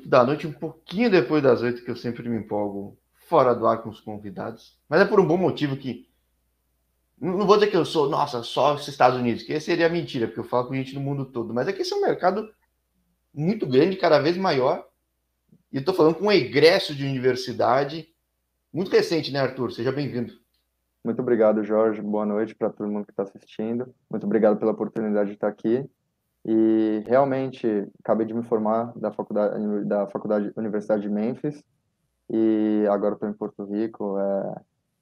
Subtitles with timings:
[0.00, 3.66] 8 da noite, um pouquinho depois das 8, que eu sempre me empolgo fora do
[3.66, 4.78] ar com os convidados.
[4.88, 6.08] Mas é por um bom motivo que.
[7.20, 10.40] Não vou dizer que eu sou, nossa, só os Estados Unidos, que seria mentira, porque
[10.40, 11.52] eu falo com gente no mundo todo.
[11.52, 12.50] Mas é que esse é um mercado
[13.32, 14.86] muito grande, cada vez maior.
[15.70, 18.08] E eu estou falando com um egresso de universidade
[18.72, 19.70] muito recente, né, Arthur?
[19.70, 20.32] Seja bem-vindo.
[21.04, 22.00] Muito obrigado, Jorge.
[22.00, 23.94] Boa noite para todo mundo que está assistindo.
[24.08, 25.84] Muito obrigado pela oportunidade de estar aqui.
[26.44, 27.66] E realmente
[28.02, 31.62] acabei de me formar da faculdade da faculdade Universidade de Memphis
[32.30, 34.18] e agora estou em Porto Rico.
[34.18, 34.54] É...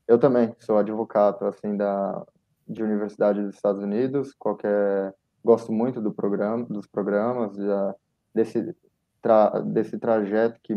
[0.08, 2.26] Eu também sou advogado assim da
[2.66, 4.34] de universidade dos Estados Unidos.
[4.38, 7.94] Qualquer gosto muito do programa, dos programas, já,
[8.34, 8.76] desse
[9.22, 9.60] tra...
[9.60, 10.74] desse trajeto que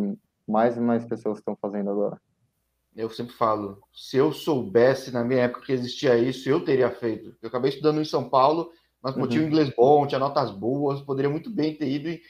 [0.48, 2.20] mais e mais pessoas estão fazendo agora.
[2.96, 7.36] Eu sempre falo, se eu soubesse na minha época que existia isso, eu teria feito.
[7.42, 8.70] Eu acabei estudando em São Paulo
[9.02, 9.28] mas uhum.
[9.28, 12.22] tinha um inglês bom, tinha notas boas, poderia muito bem ter ido e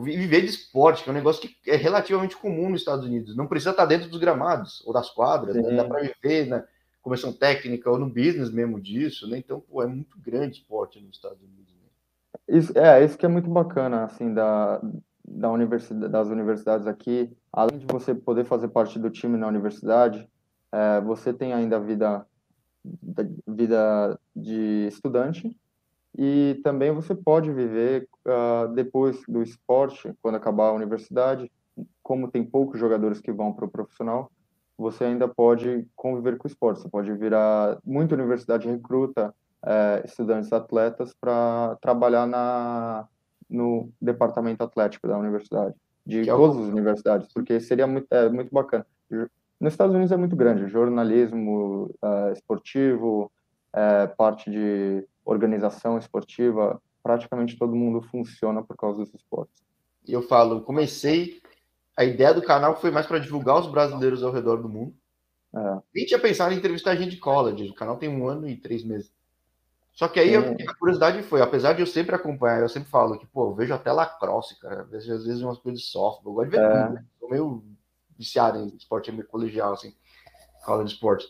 [0.00, 3.36] viver de esporte, que é um negócio que é relativamente comum nos Estados Unidos.
[3.36, 5.76] Não precisa estar dentro dos gramados ou das quadras, né?
[5.76, 6.64] dá para viver na
[7.02, 9.38] comissão técnica ou no business mesmo disso, né?
[9.38, 11.74] Então, pô, é muito grande esporte nos Estados Unidos.
[11.74, 12.58] Né?
[12.58, 14.80] Isso, é, isso que é muito bacana, assim, da,
[15.24, 17.30] da universidade, das universidades aqui.
[17.52, 20.26] Além de você poder fazer parte do time na universidade,
[20.70, 22.24] é, você tem ainda a vida da
[23.46, 25.56] vida de estudante
[26.16, 31.50] e também você pode viver uh, depois do esporte, quando acabar a universidade,
[32.02, 34.30] como tem poucos jogadores que vão para o profissional,
[34.76, 36.82] você ainda pode conviver com o esporte.
[36.82, 43.08] Você pode virar muita universidade recruta uh, estudantes atletas para trabalhar na
[43.48, 45.74] no departamento atlético da universidade,
[46.06, 48.86] de é todas as universidades, porque seria muito, é, muito bacana.
[49.62, 53.30] Nos Estados Unidos é muito grande, jornalismo uh, esportivo,
[53.72, 59.62] uh, parte de organização esportiva, praticamente todo mundo funciona por causa dos esportes.
[60.04, 61.40] Eu falo, comecei,
[61.96, 64.96] a ideia do canal foi mais para divulgar os brasileiros ao redor do mundo.
[65.54, 65.78] É.
[65.94, 68.82] Nem tinha pensado em entrevistar gente de college, o canal tem um ano e três
[68.82, 69.12] meses.
[69.92, 73.16] Só que aí eu, a curiosidade foi, apesar de eu sempre acompanhar, eu sempre falo
[73.16, 76.34] que, pô, eu vejo até lacrosse, cara, vejo às vezes umas coisas de softball, eu
[76.34, 76.82] gosto de ver é.
[76.82, 77.04] tudo, né?
[77.30, 77.64] Meio
[78.18, 79.94] viciado em esporte colegial, assim,
[80.84, 81.26] de esporte.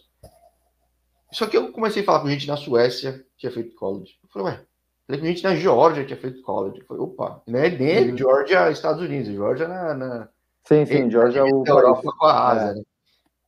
[1.33, 4.19] Só que eu comecei a falar com gente na Suécia que tinha feito college.
[4.23, 4.67] Eu falei, ué,
[5.07, 6.81] falei com gente na Geórgia que tinha feito college.
[6.81, 8.17] Eu falei, opa, não é nem uhum.
[8.17, 10.29] Geórgia, Estados Unidos, Geórgia na, na.
[10.65, 11.65] Sim, sim, Geórgia é o.
[11.67, 12.75] Europa com a Ásia, é.
[12.75, 12.83] né?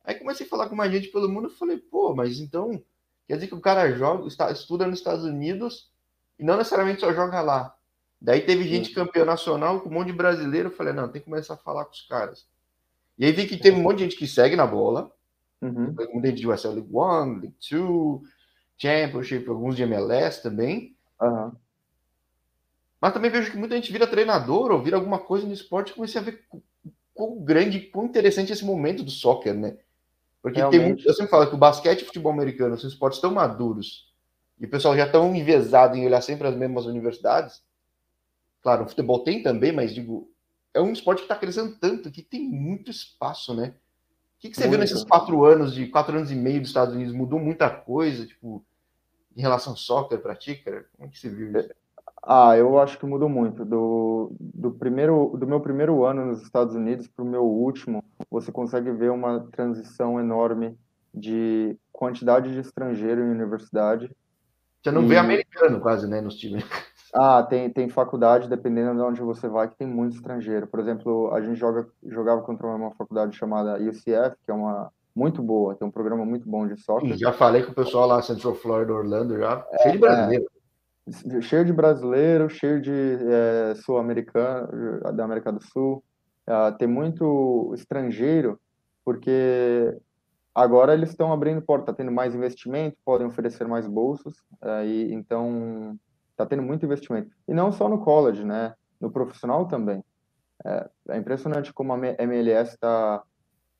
[0.03, 1.47] Aí comecei a falar com mais gente pelo mundo.
[1.47, 2.83] Eu falei, pô, mas então
[3.27, 5.91] quer dizer que o cara joga, está, estuda nos Estados Unidos
[6.39, 7.75] e não necessariamente só joga lá.
[8.19, 10.69] Daí teve gente campeão nacional com um monte de brasileiro.
[10.69, 12.47] Eu falei, não, tem que começar a falar com os caras.
[13.17, 15.11] E aí vi que teve um monte de gente que segue na bola.
[15.61, 15.93] Uhum.
[16.13, 18.21] Muita gente de USL League One, League Two,
[18.77, 20.95] Championship, alguns de MLS também.
[21.21, 21.51] Uhum.
[22.99, 25.95] Mas também vejo que muita gente vira treinador ou vira alguma coisa no esporte e
[25.95, 26.43] comecei a ver
[27.13, 29.77] quão grande, quão interessante esse momento do soccer, né?
[30.41, 30.79] Porque Realmente.
[30.79, 33.31] tem muito, eu sempre falo que o basquete e o futebol americano são esportes tão
[33.31, 34.13] maduros
[34.59, 37.63] e o pessoal já tão envezado em olhar sempre as mesmas universidades.
[38.61, 40.29] Claro, o futebol tem também, mas digo,
[40.75, 43.73] é um esporte que está crescendo tanto que tem muito espaço, né?
[44.37, 44.71] O que, que você muito.
[44.71, 47.13] viu nesses quatro anos, de quatro anos e meio dos Estados Unidos?
[47.13, 48.63] Mudou muita coisa, tipo,
[49.35, 50.85] em relação ao soccer para ti, cara?
[50.95, 51.69] Como é que você viu isso?
[52.21, 53.63] Ah, eu acho que mudou muito.
[53.63, 58.51] Do, do, primeiro, do meu primeiro ano nos Estados Unidos para o meu último, você
[58.51, 60.77] consegue ver uma transição enorme
[61.13, 64.11] de quantidade de estrangeiro em universidade.
[64.83, 65.07] Você não e...
[65.07, 66.65] vê americano quase, né, nos times.
[67.17, 70.67] Ah, tem, tem faculdade, dependendo de onde você vai, que tem muito estrangeiro.
[70.67, 75.41] Por exemplo, a gente joga, jogava contra uma faculdade chamada UCF, que é uma muito
[75.41, 77.17] boa, tem um programa muito bom de soccer.
[77.17, 80.45] já falei com o pessoal lá, Central Florida, Orlando, já, é, cheio de brasileiro.
[81.07, 86.03] É, cheio de brasileiro, cheio de é, sul-americano, da América do Sul.
[86.47, 88.59] Uh, tem muito estrangeiro,
[89.05, 89.97] porque
[90.53, 95.11] agora eles estão abrindo porta, tá tendo mais investimento, podem oferecer mais bolsas, uh, e,
[95.13, 95.97] então
[96.35, 97.31] Está tendo muito investimento.
[97.47, 98.73] E não só no college, né?
[98.99, 100.03] No profissional também.
[100.65, 103.23] É, é impressionante como a MLS está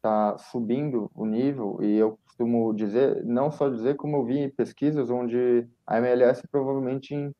[0.02, 4.50] tá subindo o nível e eu costumo dizer, não só dizer, como eu vi em
[4.50, 7.34] pesquisas onde a MLS provavelmente em,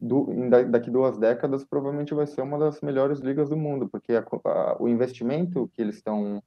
[0.00, 4.12] do, em daqui duas décadas provavelmente vai ser uma das melhores ligas do mundo, porque
[4.14, 6.42] a, a, o investimento que eles estão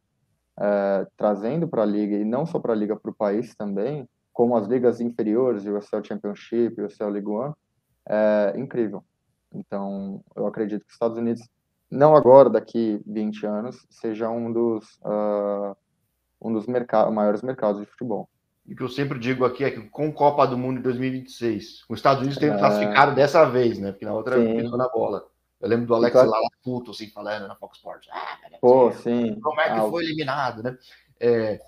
[0.60, 4.08] é, trazendo para a liga e não só para a liga, para o país também,
[4.34, 7.54] como as ligas inferiores, o USL Championship, o USL League One,
[8.08, 9.04] é incrível.
[9.54, 11.48] Então, eu acredito que os Estados Unidos,
[11.90, 15.76] não agora, daqui 20 anos, seja um dos, uh,
[16.42, 18.30] um dos merc maiores mercados de futebol.
[18.66, 21.86] E o que eu sempre digo aqui é que com Copa do Mundo em 2026,
[21.90, 22.58] os Estados Unidos tem é...
[22.58, 23.92] classificado dessa vez, né?
[23.92, 25.28] Porque na outra pisou na bola.
[25.60, 28.10] Eu lembro do Alex lá puto, assim, falando na Fox Sports.
[28.12, 29.40] Ah, Pô, sim.
[29.40, 30.78] Como é que ah, foi eliminado, né?
[31.20, 31.60] É...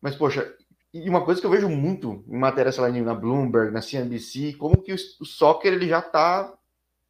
[0.00, 0.52] Mas, poxa,
[0.94, 4.54] e uma coisa que eu vejo muito em matéria, sei lá, na Bloomberg, na CNBC,
[4.54, 6.54] como que o, o soccer ele já tá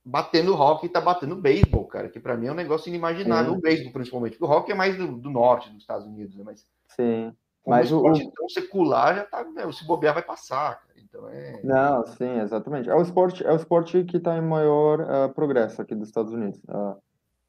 [0.03, 3.59] batendo rock e tá batendo beisebol, cara, que para mim é um negócio inimaginável, sim.
[3.59, 6.43] o beisebol principalmente, porque o rock é mais do, do norte dos Estados Unidos, né?
[6.47, 7.31] Mas, sim.
[7.67, 8.31] Mas o esporte o...
[8.31, 10.95] tão secular já tá, meu, se bobear vai passar, cara.
[10.97, 11.61] Então é.
[11.63, 12.89] Não, sim, exatamente.
[12.89, 16.33] É o esporte, é o esporte que está em maior uh, progresso aqui dos Estados
[16.33, 16.59] Unidos.
[16.69, 16.97] Uh,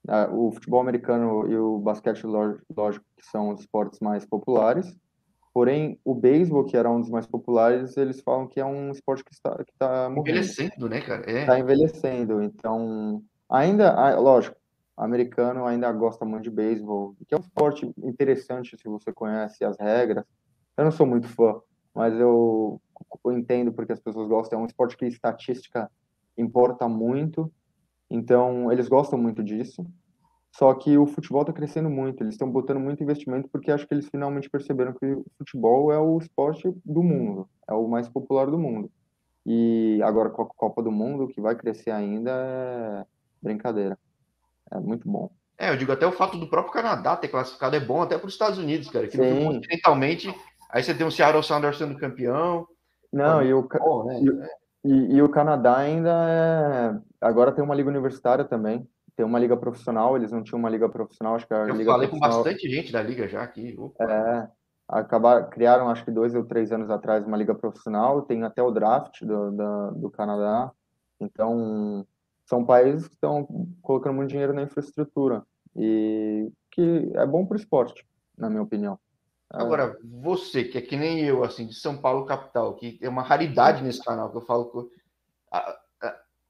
[0.09, 4.95] uh, o futebol americano e o basquete, lógico, que são os esportes mais populares.
[5.55, 9.23] Porém, o beisebol, que era um dos mais populares, eles falam que é um esporte
[9.23, 10.31] que está, que está morrendo.
[10.31, 11.21] Envelhecendo, né, cara?
[11.31, 11.61] Está é.
[11.61, 12.43] envelhecendo.
[12.43, 14.57] Então, ainda, lógico,
[14.97, 19.79] americano ainda gosta muito de beisebol, que é um esporte interessante se você conhece as
[19.79, 20.25] regras.
[20.75, 21.61] Eu não sou muito fã,
[21.93, 22.81] mas eu,
[23.23, 24.59] eu entendo porque as pessoas gostam.
[24.59, 25.89] É um esporte que estatística
[26.37, 27.49] importa muito,
[28.09, 29.85] então eles gostam muito disso.
[30.57, 33.93] Só que o futebol está crescendo muito, eles estão botando muito investimento porque acho que
[33.93, 38.49] eles finalmente perceberam que o futebol é o esporte do mundo, é o mais popular
[38.49, 38.89] do mundo.
[39.45, 43.05] E agora com a Copa do Mundo, que vai crescer ainda, é
[43.41, 43.97] brincadeira.
[44.71, 45.29] É muito bom.
[45.57, 48.27] É, eu digo até o fato do próprio Canadá ter classificado é bom até para
[48.27, 49.07] os Estados Unidos, cara.
[49.07, 50.33] Que continentalmente
[50.75, 52.67] Aí você tem o Seattle Sounders sendo campeão.
[53.13, 54.19] Não, e o, bom, né?
[54.83, 56.99] e, e, e, o Canadá ainda é.
[57.21, 58.85] Agora tem uma liga universitária também.
[59.15, 61.91] Tem uma liga profissional, eles não tinham uma liga profissional, acho que a Eu liga
[61.91, 63.73] falei com bastante gente da liga já aqui.
[63.77, 64.03] Opa.
[64.03, 64.47] É,
[64.87, 68.71] acabar, criaram acho que dois ou três anos atrás uma liga profissional, tem até o
[68.71, 70.71] draft do, do, do Canadá.
[71.19, 72.05] Então,
[72.45, 73.47] são países que estão
[73.81, 75.43] colocando muito dinheiro na infraestrutura
[75.75, 78.05] e que é bom para o esporte,
[78.37, 78.99] na minha opinião.
[79.49, 83.21] Agora, você, que é que nem eu, assim, de São Paulo capital, que é uma
[83.21, 84.89] raridade nesse canal, que eu falo que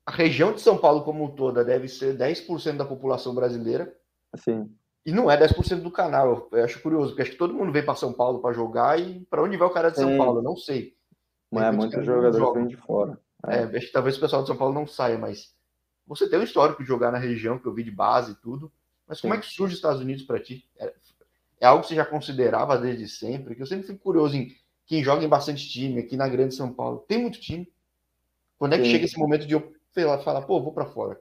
[0.06, 3.96] a, região de São Paulo como toda deve ser 10% da população brasileira.
[4.36, 4.70] Sim.
[5.06, 6.50] E não é 10% do canal.
[6.52, 9.20] Eu acho curioso, porque acho que todo mundo vem para São Paulo para jogar e
[9.30, 10.18] para onde vai o cara de São Sim.
[10.18, 10.40] Paulo?
[10.40, 10.96] Eu não sei.
[11.52, 13.20] Mas é, muitos jogadores vêm de fora.
[13.48, 13.58] É.
[13.58, 15.54] é, acho que talvez o pessoal de São Paulo não saia, mas
[16.08, 18.72] você tem um histórico de jogar na região, que eu vi de base e tudo.
[19.08, 19.40] Mas como Sim.
[19.40, 20.68] é que surge os Estados Unidos para ti?
[20.78, 20.94] É,
[21.62, 24.56] é algo que você já considerava desde sempre, que eu sempre fico curioso em
[24.86, 27.06] quem joga em bastante time aqui na Grande São Paulo.
[27.08, 27.72] Tem muito time.
[28.58, 28.92] Quando é que Sim.
[28.92, 29.75] chega esse momento de eu
[30.24, 31.20] falar, pô, vou para fora?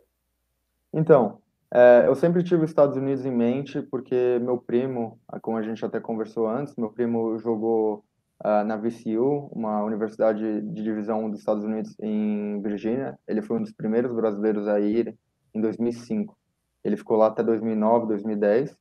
[0.93, 1.39] Então,
[1.73, 5.85] é, eu sempre tive os Estados Unidos em mente, porque meu primo, como a gente
[5.85, 8.05] até conversou antes, meu primo jogou
[8.45, 13.19] uh, na VCU, uma universidade de divisão dos Estados Unidos em Virgínia.
[13.27, 15.17] Ele foi um dos primeiros brasileiros a ir
[15.55, 16.37] em 2005.
[16.85, 18.77] Ele ficou lá até 2009, 2010.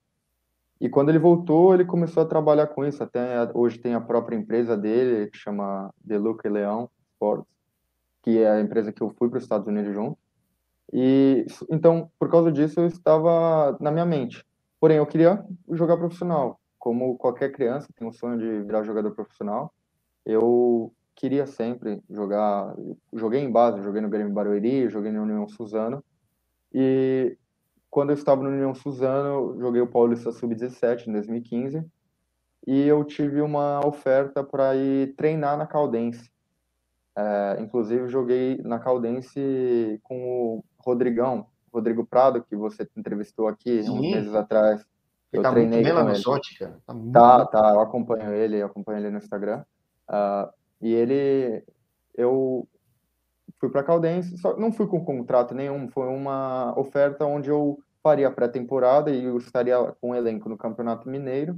[0.82, 3.02] E quando ele voltou, ele começou a trabalhar com isso.
[3.02, 7.48] Até hoje tem a própria empresa dele, que chama Deluca e Leão Sports,
[8.24, 10.18] que é a empresa que eu fui para os Estados Unidos junto.
[10.92, 14.44] E então, por causa disso, eu estava na minha mente.
[14.80, 16.60] Porém, eu queria jogar profissional.
[16.80, 19.74] Como qualquer criança tem um sonho de virar jogador profissional,
[20.26, 22.74] eu queria sempre jogar.
[23.14, 26.04] Joguei em base, joguei no Grêmio Barueri, joguei no União Suzano.
[26.74, 27.38] E
[27.90, 31.86] quando eu estava no União Suzano, joguei o Paulista Sub-17 em 2015
[32.66, 36.32] e eu tive uma oferta para ir treinar na Caldense.
[37.16, 43.92] É, inclusive, joguei na Caldense com o Rodrigão, Rodrigo Prado, que você entrevistou aqui Sim.
[43.92, 44.86] uns meses atrás.
[45.32, 46.24] Eu tá treinei muito bem lá no
[46.60, 46.80] cara.
[46.86, 49.64] Tá, tá, tá, eu acompanho ele, eu acompanho ele no Instagram.
[50.08, 50.52] Uh,
[50.82, 51.64] e ele,
[52.16, 52.68] eu
[53.60, 58.28] fui para Caldense, só não fui com contrato nenhum, foi uma oferta onde eu faria
[58.28, 61.58] a pré-temporada e eu estaria com um elenco no Campeonato Mineiro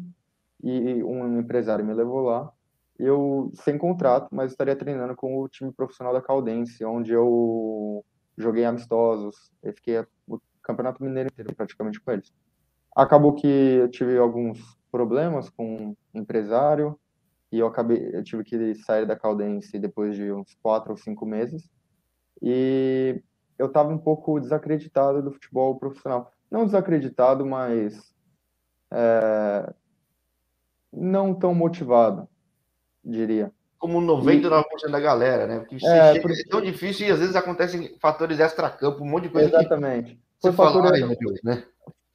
[0.64, 2.52] e um empresário me levou lá.
[2.98, 8.06] Eu sem contrato, mas estaria treinando com o time profissional da Caldense, onde eu
[8.38, 12.34] joguei amistosos, eu fiquei o Campeonato Mineiro inteiro praticamente com eles.
[12.96, 16.98] Acabou que eu tive alguns problemas com o empresário
[17.52, 21.26] e eu acabei, eu tive que sair da Caldense depois de uns quatro ou cinco
[21.26, 21.70] meses
[22.42, 23.22] e
[23.58, 26.32] eu estava um pouco desacreditado do futebol profissional.
[26.50, 28.14] Não desacreditado, mas
[28.92, 29.74] é,
[30.92, 32.28] não tão motivado,
[33.06, 33.52] diria.
[33.78, 35.60] Como 99% e, da galera, né?
[35.60, 35.80] Porque é,
[36.14, 36.42] chega, porque...
[36.42, 39.48] é tão difícil e às vezes acontecem fatores extra-campo, um monte de coisa.
[39.50, 40.20] Exatamente.
[40.42, 41.64] Foi fator, fala, Deus, né?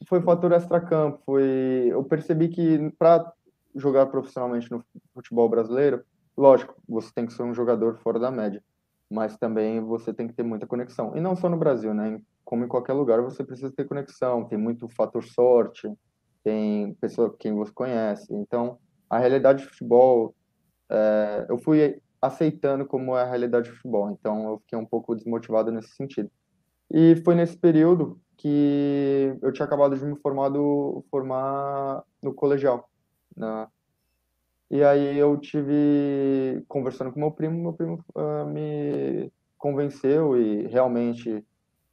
[0.09, 1.21] foi fator extra-campo.
[1.25, 1.89] Foi...
[1.91, 3.33] Eu percebi que para
[3.75, 6.03] jogar profissionalmente no futebol brasileiro,
[6.37, 8.63] lógico, você tem que ser um jogador fora da média
[9.11, 11.17] mas também você tem que ter muita conexão.
[11.17, 12.23] E não só no Brasil, né?
[12.45, 14.45] Como em qualquer lugar, você precisa ter conexão.
[14.45, 15.93] Tem muito fator sorte,
[16.45, 18.33] tem pessoa quem você conhece.
[18.33, 18.79] Então,
[19.09, 20.33] a realidade de futebol,
[20.91, 24.11] é, eu fui aceitando como é a realidade de futebol.
[24.11, 26.31] Então, eu fiquei um pouco desmotivado nesse sentido.
[26.91, 32.91] E foi nesse período que eu tinha acabado de me formar, do, formar no colegial.
[33.37, 33.69] Né?
[34.71, 41.45] E aí eu tive conversando com meu primo, meu primo uh, me convenceu e realmente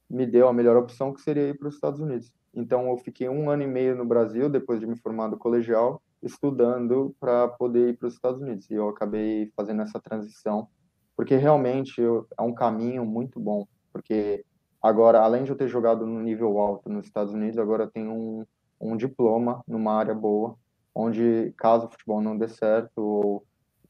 [0.08, 2.32] me deu a melhor opção, que seria ir para os Estados Unidos.
[2.54, 6.02] Então eu fiquei um ano e meio no Brasil, depois de me formar no colegial,
[6.22, 8.68] estudando para poder ir para os Estados Unidos.
[8.70, 10.68] E eu acabei fazendo essa transição,
[11.16, 14.44] porque realmente eu, é um caminho muito bom, porque
[14.80, 18.12] Agora, além de eu ter jogado no nível alto nos Estados Unidos, agora eu tenho
[18.12, 18.46] um,
[18.80, 20.56] um diploma numa área boa,
[20.94, 23.46] onde caso o futebol não dê certo, ou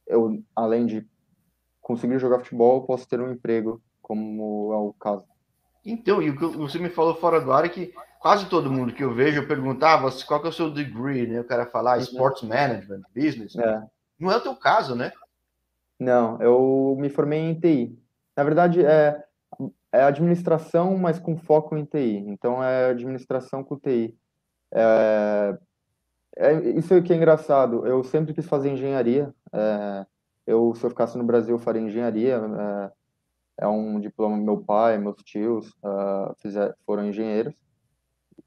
[0.06, 1.06] eu, além de
[1.82, 5.26] conseguir jogar futebol, posso ter um emprego, como é o caso.
[5.90, 8.92] Então, e o que você me falou fora do ar é que quase todo mundo
[8.92, 11.40] que eu vejo, eu perguntava qual que é o seu degree, né?
[11.40, 12.02] O cara falar uhum.
[12.02, 13.56] sports management, business.
[13.56, 13.82] É.
[14.18, 15.12] Não é o teu caso, né?
[15.98, 17.98] Não, eu me formei em TI.
[18.36, 19.24] Na verdade, é,
[19.90, 22.24] é administração, mas com foco em TI.
[22.28, 24.14] Então, é administração com TI.
[24.72, 25.58] É,
[26.36, 27.86] é, isso é que é engraçado.
[27.86, 29.34] Eu sempre quis fazer engenharia.
[29.52, 30.06] É,
[30.46, 32.36] eu, se eu ficasse no Brasil, eu faria engenharia.
[32.36, 32.97] É,
[33.60, 37.54] é um diploma meu pai, meus tios uh, fizer, foram engenheiros.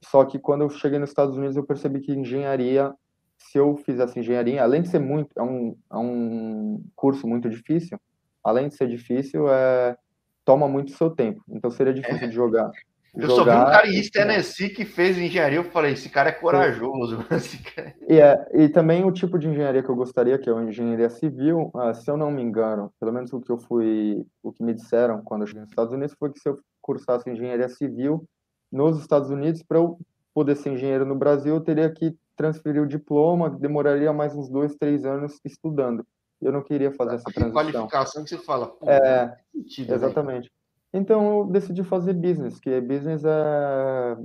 [0.02, 2.94] Só que quando eu cheguei nos Estados Unidos, eu percebi que engenharia,
[3.38, 8.00] se eu fizesse engenharia, além de ser muito, é um, é um curso muito difícil.
[8.44, 9.96] Além de ser difícil, é
[10.44, 11.44] toma muito seu tempo.
[11.50, 12.72] Então seria difícil de jogar.
[13.14, 16.30] Eu jogar, só vi um cara em Tennessee que fez engenharia, eu falei, esse cara
[16.30, 17.18] é corajoso.
[17.76, 17.94] Cara...
[18.08, 21.10] E, é, e também o tipo de engenharia que eu gostaria, que é a engenharia
[21.10, 24.64] civil, uh, se eu não me engano, pelo menos o que eu fui, o que
[24.64, 28.24] me disseram quando eu cheguei nos Estados Unidos, foi que se eu cursasse engenharia civil
[28.72, 30.00] nos Estados Unidos, para eu
[30.34, 34.74] poder ser engenheiro no Brasil, eu teria que transferir o diploma, demoraria mais uns dois,
[34.76, 36.06] três anos estudando.
[36.42, 37.52] Eu não queria fazer essa transição.
[37.52, 38.74] qualificação que você fala.
[38.84, 40.46] é, sentido, exatamente.
[40.46, 40.61] Né?
[40.94, 44.18] Então eu decidi fazer business, que business é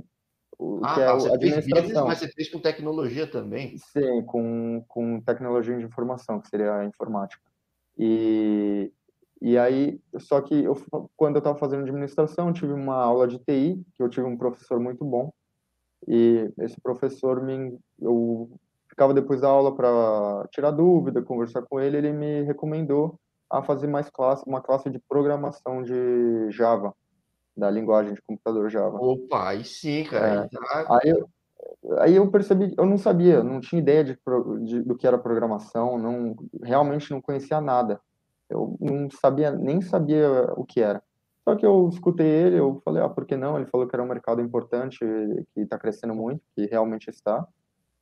[0.59, 1.69] o ah, que é tá, você administração.
[1.69, 3.77] Fez business, mas você fez com tecnologia também?
[3.77, 7.41] Sim, com, com tecnologia de informação, que seria a informática.
[7.97, 8.91] E,
[9.41, 10.75] e aí, só que eu,
[11.15, 14.79] quando eu estava fazendo administração, tive uma aula de TI, que eu tive um professor
[14.79, 15.31] muito bom,
[16.07, 18.49] e esse professor me eu
[18.89, 23.19] ficava depois da aula para tirar dúvida, conversar com ele, ele me recomendou
[23.49, 26.93] a fazer mais classe, uma classe de programação de Java,
[27.55, 28.97] da linguagem de computador Java.
[28.97, 30.45] Opa, aí sim, cara.
[30.45, 30.99] É, tá...
[31.01, 31.29] aí, eu,
[31.99, 34.17] aí eu percebi, eu não sabia, não tinha ideia de,
[34.63, 37.99] de, do que era programação, não realmente não conhecia nada.
[38.49, 41.01] Eu não sabia, nem sabia o que era.
[41.43, 43.57] Só que eu escutei ele, eu falei, ah, por que não?
[43.57, 44.99] Ele falou que era um mercado importante,
[45.53, 47.47] que está crescendo muito, que realmente está.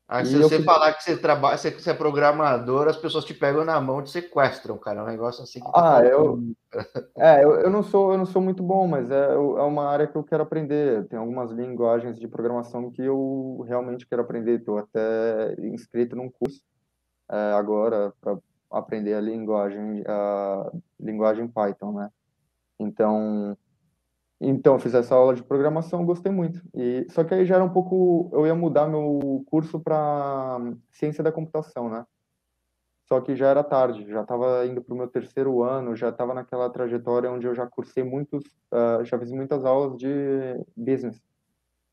[0.07, 0.65] Aí, se você fiz...
[0.65, 4.03] falar que você trabalha, você, você é programador, as pessoas te pegam na mão e
[4.03, 4.99] te sequestram, cara.
[4.99, 6.39] É um negócio assim que tá Ah, eu.
[7.17, 10.05] É, eu, eu, não sou, eu não sou muito bom, mas é, é uma área
[10.05, 11.07] que eu quero aprender.
[11.07, 14.59] Tem algumas linguagens de programação que eu realmente quero aprender.
[14.59, 16.61] Estou até inscrito num curso
[17.31, 18.37] é, agora para
[18.69, 22.09] aprender a linguagem, a linguagem Python, né?
[22.77, 23.57] Então,
[24.39, 26.61] então, fiz essa aula de programação, gostei muito.
[26.73, 30.59] E só que aí já era um pouco, eu ia mudar meu curso para
[30.91, 32.05] ciência da computação, né?
[33.07, 36.33] Só que já era tarde, já estava indo para o meu terceiro ano, já estava
[36.33, 40.09] naquela trajetória onde eu já cursei muitos, uh, já fiz muitas aulas de
[40.75, 41.21] business.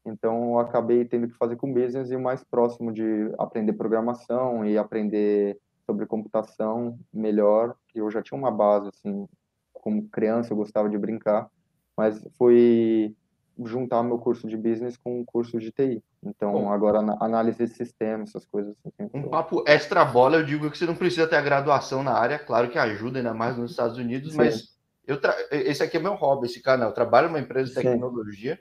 [0.05, 4.65] Então, eu acabei tendo que fazer com business e o mais próximo de aprender programação
[4.65, 9.29] e aprender sobre computação melhor, que eu já tinha uma base, assim,
[9.73, 11.49] como criança eu gostava de brincar
[11.97, 13.15] mas foi
[13.65, 16.03] juntar meu curso de business com o curso de TI.
[16.25, 18.77] Então, Bom, agora análise de sistema, essas coisas.
[18.85, 22.13] Assim, um papo extra bola, eu digo que você não precisa ter a graduação na
[22.13, 24.39] área, claro que ajuda, ainda mais nos Estados Unidos, Sim.
[24.39, 24.73] mas
[25.07, 25.35] eu tra...
[25.51, 26.91] esse aqui é meu hobby, esse canal.
[26.91, 28.59] Eu trabalho numa empresa de tecnologia.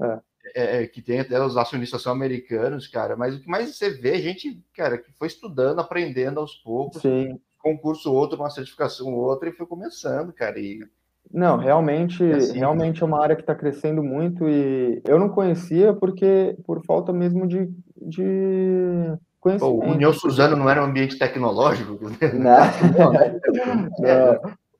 [0.00, 0.20] É.
[0.54, 3.90] É, é, que tem até os acionistas são americanos, cara, mas o que mais você
[3.90, 7.38] vê é gente, cara, que foi estudando, aprendendo aos poucos, Sim.
[7.58, 10.80] concurso outro, uma certificação outra, e foi começando, cara, e
[11.32, 15.92] não, realmente, assim, realmente é uma área que está crescendo muito e eu não conhecia
[15.92, 19.86] porque por falta mesmo de, de conhecimento.
[19.86, 21.98] o União Suzano não era um ambiente tecnológico?
[22.34, 22.62] Não.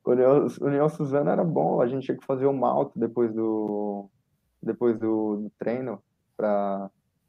[0.04, 4.08] O União, União Suzano era bom, a gente tinha que fazer o malto depois do,
[4.62, 6.02] depois do, do treino
[6.34, 6.88] para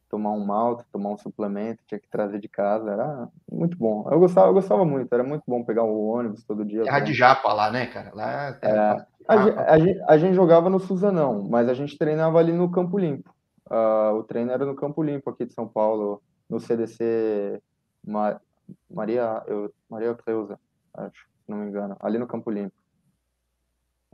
[0.09, 4.07] tomar um malto, tomar um suplemento, tinha que trazer de casa, era muito bom.
[4.09, 6.83] Eu gostava, eu gostava muito, era muito bom pegar o ônibus todo dia.
[6.83, 8.11] Terra de Japa lá, né, cara?
[8.13, 9.05] Lá é,
[9.35, 12.97] a, a, gente, a, gente, jogava no Suzanão, mas a gente treinava ali no Campo
[12.97, 13.33] Limpo.
[13.69, 17.61] Uh, o treino era no Campo Limpo aqui de São Paulo, no CDC
[18.05, 18.41] Ma,
[18.89, 20.59] Maria, eu, Maria Cleusa,
[20.93, 22.73] acho, se não me engano, ali no Campo Limpo.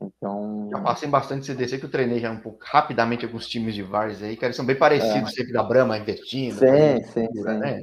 [0.02, 0.68] Então.
[0.72, 4.22] Já passei bastante CDC que eu treinei já um pouco rapidamente alguns times de Vars
[4.22, 5.36] aí, que eles são bem parecidos, é.
[5.36, 6.56] sempre da Brahma investindo.
[6.56, 7.44] Sim, sim, sim.
[7.44, 7.82] Né?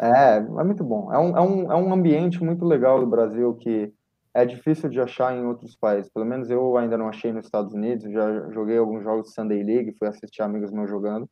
[0.00, 1.12] É, é muito bom.
[1.12, 3.92] É um, é, um, é um ambiente muito legal do Brasil que
[4.34, 6.10] é difícil de achar em outros países.
[6.10, 8.10] Pelo menos eu ainda não achei nos Estados Unidos.
[8.10, 11.28] Já joguei alguns jogos de Sunday League, fui assistir amigos meus jogando.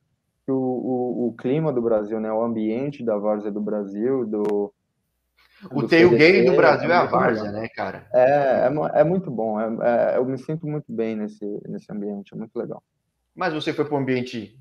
[0.48, 4.74] O, o, o clima do Brasil, né, o ambiente da várzea do Brasil, do,
[5.70, 8.06] o tailgate do Brasil é, é a várzea, né, cara?
[8.14, 9.60] É, é, é muito bom.
[9.60, 12.82] É, é, eu me sinto muito bem nesse, nesse ambiente, é muito legal.
[13.34, 14.58] Mas você foi para um ambiente.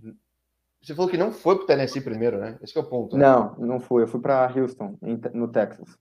[0.82, 2.58] Você falou que não foi para o Tennessee primeiro, né?
[2.62, 3.18] Esse é o ponto.
[3.18, 3.26] Né?
[3.26, 4.04] Não, não fui.
[4.04, 4.98] Eu fui para Houston,
[5.34, 5.98] no Texas.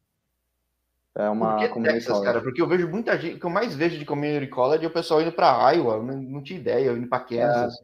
[1.19, 2.25] É uma Por que Texas, college.
[2.25, 2.41] cara?
[2.41, 3.37] Porque eu vejo muita gente.
[3.37, 5.95] O que eu mais vejo de community college é o pessoal indo para Iowa.
[5.95, 7.75] Eu não, não tinha ideia, indo para Kansas.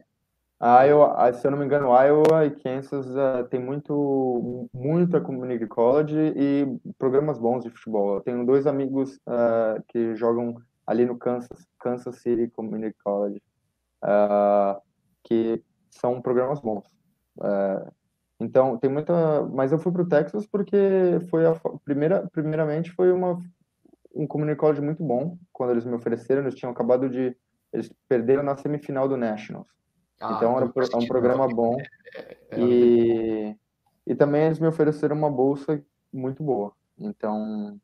[0.61, 0.87] É.
[0.87, 6.15] Iowa, se eu não me engano, Iowa e Kansas uh, tem muito, muita community college
[6.33, 6.65] e
[6.97, 8.15] programas bons de futebol.
[8.15, 10.55] Eu tenho dois amigos uh, que jogam
[10.87, 13.41] ali no Kansas, Kansas City Community College,
[14.01, 14.81] uh,
[15.25, 16.85] que são programas bons.
[18.39, 19.43] Então, tem muita...
[19.53, 20.77] Mas eu fui para o Texas porque
[21.29, 23.39] foi a primeira, primeiramente foi uma,
[24.13, 26.41] um community college muito bom quando eles me ofereceram.
[26.41, 27.35] Eles tinham acabado de...
[27.71, 29.67] Eles perderam na semifinal do Nationals.
[30.21, 31.77] Ah, então era é um programa bom.
[32.15, 33.55] É, é, é, e,
[34.07, 35.81] e também eles me ofereceram uma bolsa
[36.13, 36.71] muito boa.
[36.97, 37.77] Então.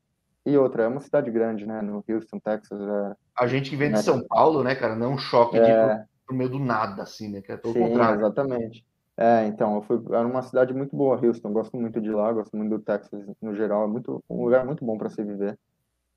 [0.45, 1.81] E outra, é uma cidade grande, né?
[1.81, 2.79] No Houston, Texas.
[2.79, 4.01] É, a gente que vem de?
[4.01, 4.95] São Paulo, né, cara?
[4.95, 5.97] Não é um choque é...
[5.97, 7.41] de pro meio do nada, assim, né?
[7.41, 8.21] Que é todo Sim, contrário.
[8.21, 8.85] Exatamente.
[9.21, 11.53] É, então, eu fui, era uma cidade muito boa, Houston.
[11.53, 13.83] Gosto muito de lá, gosto muito do Texas no geral.
[13.83, 15.59] É muito, um lugar muito bom para se viver.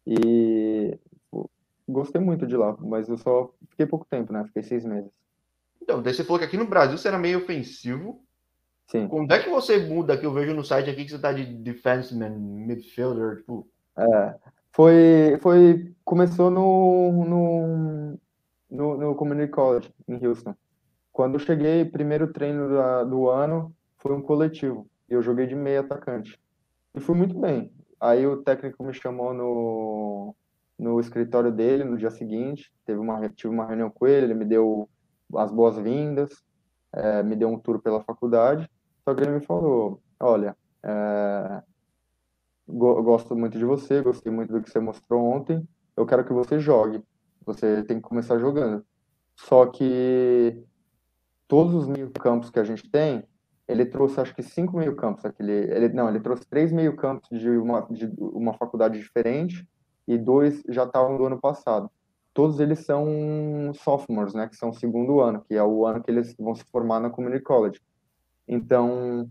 [0.07, 0.99] E
[1.87, 4.43] gostei muito de lá, mas eu só fiquei pouco tempo, né?
[4.47, 5.11] Fiquei seis meses.
[5.83, 8.25] Então, daí você falou que aqui no Brasil você era meio ofensivo.
[8.87, 9.07] Sim.
[9.07, 11.45] Como é que você muda, que eu vejo no site aqui que você tá de
[11.45, 13.69] defenseman, midfielder, tipo...
[13.99, 14.35] É,
[14.73, 18.19] foi, foi, começou no, no,
[18.71, 20.55] no, no Community College, em Houston.
[21.15, 24.85] Quando eu cheguei, primeiro treino da, do ano, foi um coletivo.
[25.09, 26.37] E eu joguei de meio atacante.
[26.93, 27.73] E fui muito bem.
[28.01, 30.35] Aí o técnico me chamou no,
[30.77, 32.73] no escritório dele no dia seguinte.
[32.85, 34.91] Teve uma, tive uma reunião com ele, ele me deu
[35.37, 36.43] as boas-vindas,
[36.93, 38.69] é, me deu um tour pela faculdade,
[39.05, 41.63] só que ele me falou, olha, é,
[42.67, 45.65] go gosto muito de você, gostei muito do que você mostrou ontem,
[45.97, 47.01] eu quero que você jogue,
[47.47, 48.85] você tem que começar jogando.
[49.37, 50.61] Só que
[51.55, 53.23] todos os meio campos que a gente tem,
[53.69, 57.29] ele trouxe acho que cinco meio campos aquele ele não ele trouxe três meio campos
[57.39, 59.65] de uma de uma faculdade diferente
[60.09, 61.89] e dois já estavam do ano passado
[62.35, 63.07] todos eles são
[63.75, 66.99] sophomores, né, que são segundo ano, que é o ano que eles vão se formar
[66.99, 67.81] na community college.
[68.47, 69.31] Então,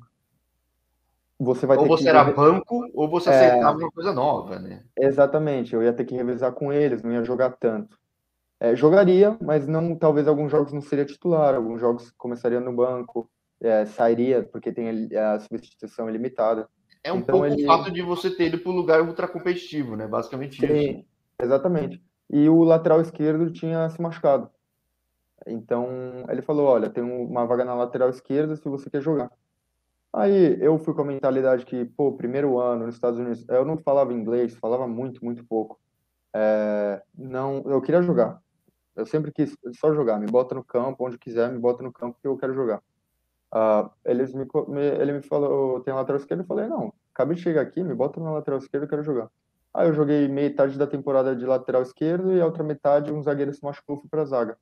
[1.38, 2.10] você vai ou você que...
[2.10, 3.48] era banco ou você é...
[3.48, 4.84] aceitava uma coisa nova, né?
[4.98, 8.00] Exatamente, eu ia ter que revezar com eles, não ia jogar tanto.
[8.64, 13.30] É, jogaria, mas não, talvez alguns jogos não seria titular, alguns jogos começaria no banco,
[13.62, 16.68] é, sairia porque tem a substituição ilimitada.
[17.04, 17.64] É um então, pouco ele...
[17.64, 20.08] o fato de você ter ido para o lugar ultra competitivo, né?
[20.08, 21.06] Basicamente Sim, isso.
[21.42, 22.02] Exatamente
[22.34, 24.50] e o lateral esquerdo tinha se machucado.
[25.46, 25.88] Então
[26.28, 29.32] ele falou: Olha, tem uma vaga na lateral esquerda se você quer jogar.
[30.12, 33.78] Aí eu fui com a mentalidade que, pô, primeiro ano nos Estados Unidos, eu não
[33.78, 35.80] falava inglês, falava muito, muito pouco.
[36.36, 38.42] É, não, eu queria jogar.
[38.96, 40.20] Eu sempre quis só jogar.
[40.20, 42.82] Me bota no campo, onde quiser, me bota no campo que eu quero jogar.
[43.54, 47.44] Uh, eles me, me, ele me falou, tem lateral esquerda, eu falei, não, acabei de
[47.44, 49.30] chegar aqui, me bota na lateral esquerda, eu quero jogar.
[49.72, 53.54] Aí eu joguei metade da temporada de lateral esquerdo e a outra metade um zagueiro
[53.54, 54.58] se machucou fui pra zaga.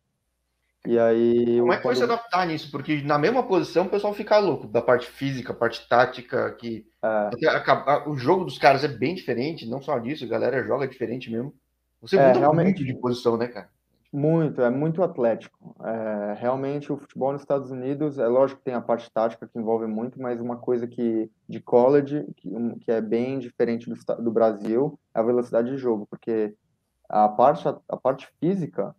[0.86, 1.60] E aí.
[1.60, 2.72] Como é que foi se adaptar nisso?
[2.72, 8.10] Porque na mesma posição o pessoal fica louco, da parte física, parte tática, que é.
[8.10, 11.54] o jogo dos caras é bem diferente, não só disso, a galera joga diferente mesmo.
[12.02, 12.66] Você é, muda realmente...
[12.66, 13.70] muito de posição, né, cara?
[14.14, 15.74] Muito, é muito atlético.
[15.86, 19.58] É, realmente o futebol nos Estados Unidos, é lógico que tem a parte tática que
[19.58, 22.50] envolve muito, mas uma coisa que de college, que,
[22.82, 26.54] que é bem diferente do, do Brasil, é a velocidade de jogo, porque
[27.08, 28.94] a parte, a, a parte física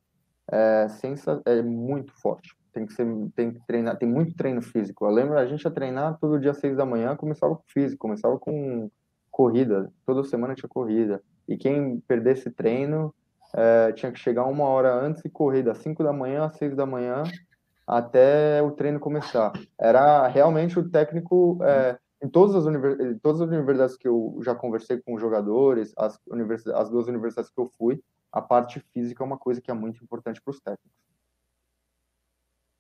[0.51, 2.57] é, sensa, é muito forte.
[2.72, 5.05] Tem que, ser, tem que treinar, tem muito treino físico.
[5.05, 7.98] Eu lembro, a gente ia treinar todo dia às seis da manhã, começava com físico,
[7.98, 8.90] começava com
[9.31, 11.22] corrida, toda semana tinha corrida.
[11.46, 13.14] E quem perdesse treino
[13.55, 16.75] é, tinha que chegar uma hora antes e correr das 5 da manhã às 6
[16.75, 17.23] da manhã
[17.87, 19.53] até o treino começar.
[19.79, 23.19] Era realmente o técnico, é, em todas as, univers...
[23.23, 26.67] todas as universidades que eu já conversei com jogadores, as, univers...
[26.69, 30.03] as duas universidades que eu fui, a parte física é uma coisa que é muito
[30.03, 31.03] importante para os técnicos.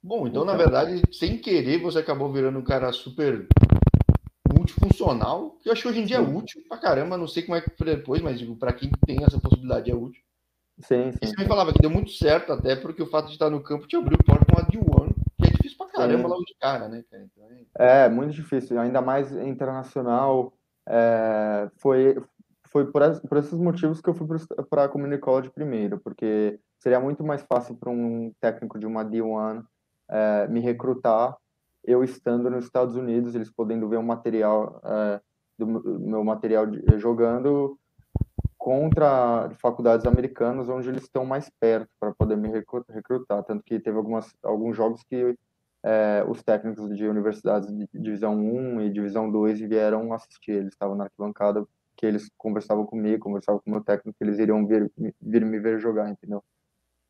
[0.02, 3.46] Bom, então, então, na verdade, sem querer, você acabou virando um cara super
[4.52, 7.56] multifuncional, que eu acho que hoje em dia é útil pra caramba, não sei como
[7.56, 10.22] é que foi depois, mas para quem tem essa possibilidade é útil.
[10.80, 11.18] Sim, sim.
[11.22, 13.62] E você me falava que deu muito certo, até porque o fato de estar no
[13.62, 16.28] campo te abriu porta com a D1, que é difícil pra caramba sim.
[16.28, 17.24] logo de cara, né, cara?
[17.24, 17.44] Então,
[17.78, 18.04] é...
[18.04, 20.52] é, muito difícil, ainda mais internacional.
[20.88, 22.16] É, foi
[22.72, 24.26] foi por, por, esses motivos que eu fui
[24.70, 29.04] para a Community College primeiro, porque seria muito mais fácil para um técnico de uma
[29.04, 29.62] D1
[30.10, 31.36] é, me recrutar,
[31.84, 35.20] eu estando nos Estados Unidos, eles podendo ver o material é,
[35.58, 37.78] do meu material de, jogando
[38.62, 43.42] contra faculdades americanas, onde eles estão mais perto para poder me recrutar.
[43.42, 45.36] Tanto que teve algumas, alguns jogos que
[45.82, 50.94] é, os técnicos de universidades de divisão 1 e divisão 2 vieram assistir, eles estavam
[50.94, 54.88] na arquibancada, que eles conversavam comigo, conversavam com o meu técnico, que eles iriam vir,
[55.20, 56.40] vir me ver jogar, entendeu?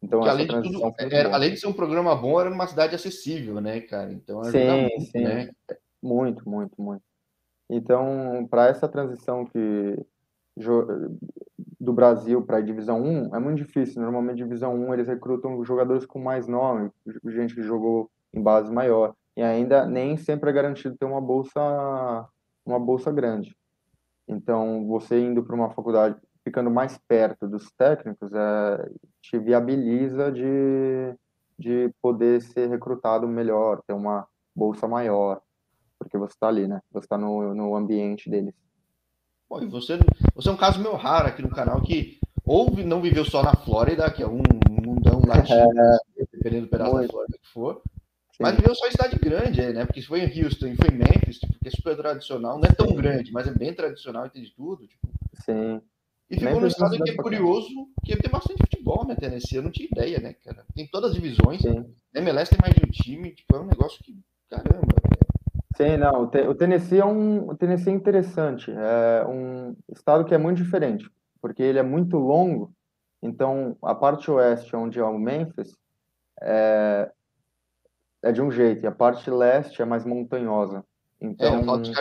[0.02, 3.60] Então, além, de tudo, era, além de ser um programa bom, era numa cidade acessível,
[3.60, 4.10] né, cara?
[4.10, 5.22] Então, sim, muito, sim.
[5.22, 5.50] Né?
[6.02, 7.02] Muito, muito, muito.
[7.68, 9.98] Então, para essa transição que
[10.56, 14.00] do Brasil para a divisão 1 é muito difícil.
[14.02, 16.90] Normalmente, divisão 1 eles recrutam jogadores com mais nome,
[17.26, 19.14] gente que jogou em base maior.
[19.36, 22.28] E ainda nem sempre é garantido ter uma bolsa
[22.64, 23.56] uma bolsa grande.
[24.26, 31.14] Então, você indo para uma faculdade, ficando mais perto dos técnicos, é, te viabiliza de,
[31.58, 35.40] de poder ser recrutado melhor, ter uma bolsa maior,
[35.98, 36.80] porque você está ali, né?
[36.92, 38.54] Você está no, no ambiente deles.
[39.52, 39.98] Bom, e você,
[40.34, 43.54] você é um caso meio raro aqui no canal que ou não viveu só na
[43.54, 45.98] Flórida, que é um mundão latino, é,
[46.32, 47.06] dependendo do pedaço muito.
[47.06, 47.82] da Flórida que for,
[48.40, 49.84] mas viveu só em cidade grande, né?
[49.84, 52.64] Porque se foi em Houston e foi em Memphis, tipo, que é super tradicional, não
[52.64, 54.86] é tão grande, mas é bem tradicional e tem de tudo.
[54.86, 55.08] Tipo.
[55.44, 55.82] Sim.
[56.30, 57.68] E ficou num estado que é curioso,
[58.06, 59.56] que tem bastante futebol, né, Tennessee?
[59.56, 60.64] Eu não tinha ideia, né, cara?
[60.74, 61.60] Tem todas as divisões.
[61.60, 61.94] Sim.
[62.14, 64.91] MLS tem mais de um time, tipo, é um negócio que, caramba.
[65.76, 70.38] Sim, não, o Tennessee é um o Tennessee é interessante, é um estado que é
[70.38, 72.72] muito diferente, porque ele é muito longo,
[73.22, 75.74] então a parte oeste, onde é o Memphis,
[76.40, 77.10] é,
[78.22, 80.84] é de um jeito, e a parte leste é mais montanhosa.
[81.20, 81.54] Então...
[81.54, 81.92] É, o Foto de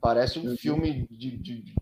[0.00, 0.56] parece um uhum.
[0.56, 1.74] filme de, de, de,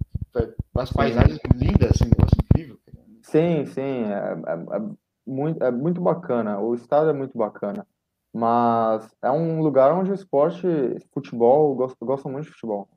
[0.74, 2.78] umas paisagens lindas, assim, um negócio incrível.
[3.22, 4.82] Sim, sim, é, é, é,
[5.26, 7.86] muito, é muito bacana, o estado é muito bacana,
[8.32, 10.66] mas é um lugar onde o esporte,
[11.12, 12.88] futebol, gosto, gosto muito de futebol,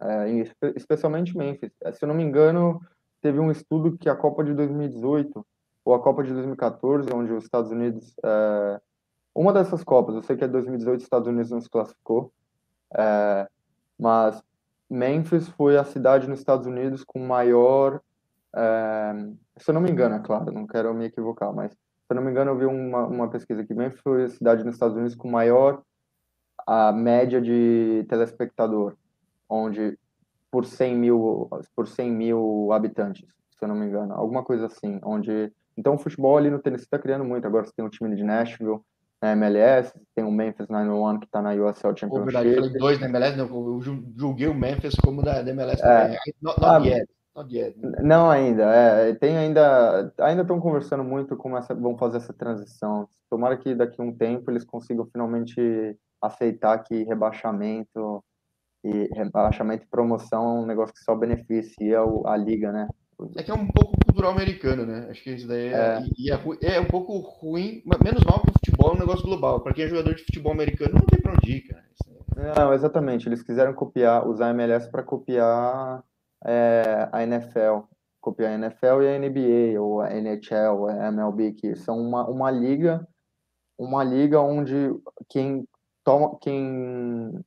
[0.00, 0.28] é,
[0.74, 1.70] especialmente Memphis.
[1.82, 2.80] É, se eu não me engano,
[3.20, 5.46] teve um estudo que a Copa de 2018
[5.84, 8.80] ou a Copa de 2014, onde os Estados Unidos é,
[9.34, 12.32] uma dessas Copas, eu sei que é 2018 os Estados Unidos não se classificou,
[12.94, 13.48] é,
[13.98, 14.42] mas
[14.90, 18.00] Memphis foi a cidade nos Estados Unidos com maior,
[18.54, 19.12] é,
[19.56, 21.72] se eu não me engano, é claro, não quero me equivocar, mas
[22.12, 24.74] eu não me engano eu vi uma, uma pesquisa que Memphis foi a cidade nos
[24.74, 25.82] Estados Unidos com maior
[26.66, 28.94] a média de telespectador,
[29.48, 29.98] onde
[30.50, 35.00] por 100 mil, por 100 mil habitantes, se eu não me engano, alguma coisa assim,
[35.02, 37.46] onde então o futebol ali no Tennessee está criando muito.
[37.46, 38.80] Agora você tem o time de Nashville,
[39.20, 42.20] na MLS, tem o Memphis 901 que está na USL Championship.
[42.20, 43.80] Oh, verdade, eu falei dois na MLS, não, eu
[44.16, 45.86] julguei o Memphis como da, da MLS é.
[45.86, 46.18] também.
[46.42, 47.04] Not, not ah.
[47.34, 47.78] Not yet.
[47.78, 47.98] Né?
[48.02, 53.08] Não ainda, é, tem ainda, ainda estão conversando muito como essa, vão fazer essa transição.
[53.30, 58.22] Tomara que daqui a um tempo eles consigam finalmente aceitar que rebaixamento
[58.84, 62.88] e rebaixamento e promoção é um negócio que só beneficia a liga, né?
[63.36, 65.06] É que é um pouco cultural americano, né?
[65.08, 66.70] Acho que isso daí é, é.
[66.70, 69.60] É, é, um pouco ruim, menos mal que o futebol é um negócio global.
[69.60, 71.84] Para quem é jogador de futebol americano, não tem pra onde ir, cara.
[72.56, 73.28] Não, exatamente.
[73.28, 76.02] Eles quiseram copiar, usar a MLS para copiar
[76.44, 77.86] é, a NFL.
[78.20, 82.50] Copiar a NFL e a NBA, ou a NHL, a MLB, que são uma, uma
[82.52, 83.06] liga,
[83.76, 84.94] uma liga onde
[85.28, 85.66] quem
[86.04, 87.44] toma, quem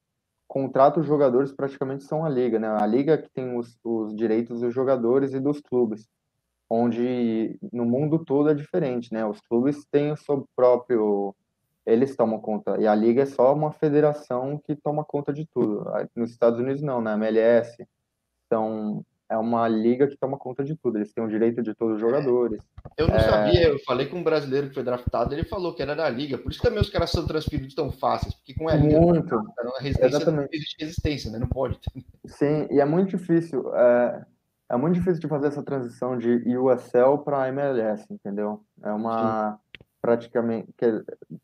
[0.48, 2.68] contrata os jogadores praticamente são a liga, né?
[2.68, 6.08] A liga que tem os, os direitos dos jogadores e dos clubes,
[6.70, 9.26] onde no mundo todo é diferente, né?
[9.26, 11.36] Os clubes têm o seu próprio,
[11.86, 15.86] eles tomam conta e a liga é só uma federação que toma conta de tudo.
[16.16, 17.14] Nos Estados Unidos não, na?
[17.14, 17.86] MLS,
[18.46, 20.98] então é uma liga que toma conta de tudo.
[20.98, 22.62] Eles têm o direito de todos os jogadores.
[22.96, 23.20] Eu não é...
[23.20, 26.38] sabia, eu falei com um brasileiro que foi draftado, ele falou que era da liga.
[26.38, 29.36] Por isso também os caras são transferidos tão fáceis, porque com a liga muito.
[29.36, 30.42] a resistência Exatamente.
[30.42, 31.40] não existe resistência, né?
[31.40, 31.80] Não pode.
[32.26, 33.76] Sim, e é muito difícil.
[33.76, 34.26] É,
[34.70, 38.64] é muito difícil de fazer essa transição de USL para MLS, entendeu?
[38.84, 39.84] É uma Sim.
[40.02, 40.86] praticamente, que,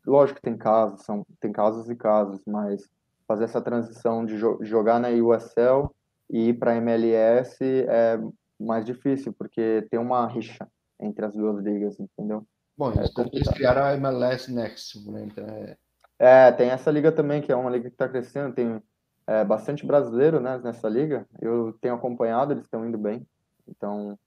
[0.06, 2.88] lógico que tem casos, são tem casos e casos, mas
[3.26, 5.90] fazer essa transição de jo jogar na USL
[6.32, 8.18] e para MLS é
[8.58, 10.66] mais difícil, porque tem uma rixa
[10.98, 12.46] entre as duas ligas, entendeu?
[12.76, 15.24] Bom, é eles criaram a MLS Next, né?
[15.26, 15.76] Então é...
[16.18, 16.52] é...
[16.52, 18.82] tem essa liga também, que é uma liga que está crescendo, tem
[19.26, 21.26] é, bastante brasileiro né, nessa liga.
[21.40, 23.26] Eu tenho acompanhado, eles estão indo bem.
[23.68, 24.18] Então,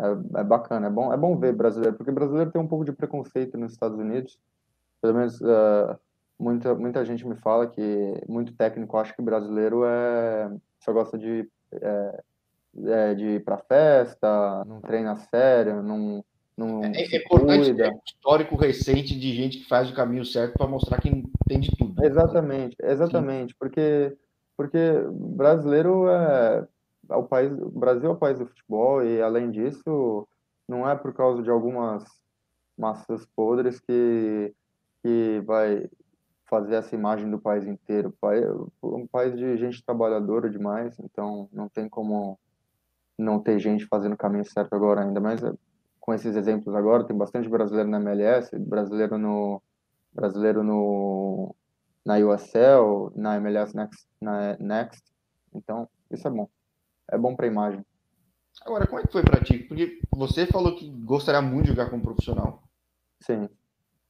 [0.00, 2.92] É, é bacana, é bom, é bom ver brasileiro, porque brasileiro tem um pouco de
[2.92, 4.38] preconceito nos Estados Unidos.
[5.02, 5.98] Pelo menos uh,
[6.40, 10.50] muita, muita gente me fala que muito técnico acha que brasileiro é
[10.80, 12.22] só gosta de, é,
[12.86, 16.24] é, de ir para festa, não treina sério, não,
[16.56, 20.54] não é, é importante ter um histórico recente de gente que faz o caminho certo
[20.54, 21.10] para mostrar que
[21.46, 22.02] tem de tudo.
[22.02, 23.56] Exatamente, exatamente, Sim.
[23.58, 24.16] porque
[24.56, 24.78] porque
[25.10, 26.66] brasileiro é,
[27.10, 30.26] é o país, o Brasil é o país do futebol e além disso
[30.68, 32.04] não é por causa de algumas
[32.76, 34.54] massas podres que
[35.02, 35.88] que vai
[36.50, 38.12] fazer essa imagem do país inteiro.
[38.82, 42.38] Um país de gente trabalhadora demais, então não tem como
[43.16, 45.20] não ter gente fazendo o caminho certo agora ainda.
[45.20, 45.40] Mas
[46.00, 49.62] com esses exemplos agora, tem bastante brasileiro na MLS, brasileiro no
[50.12, 51.54] brasileiro no
[52.04, 55.04] na USL, na MLS Next, na Next.
[55.54, 56.48] Então, isso é bom.
[57.08, 57.84] É bom para a imagem.
[58.62, 59.58] Agora, como é que foi para ti?
[59.58, 62.62] Porque você falou que gostaria muito de jogar como profissional.
[63.20, 63.48] Sim.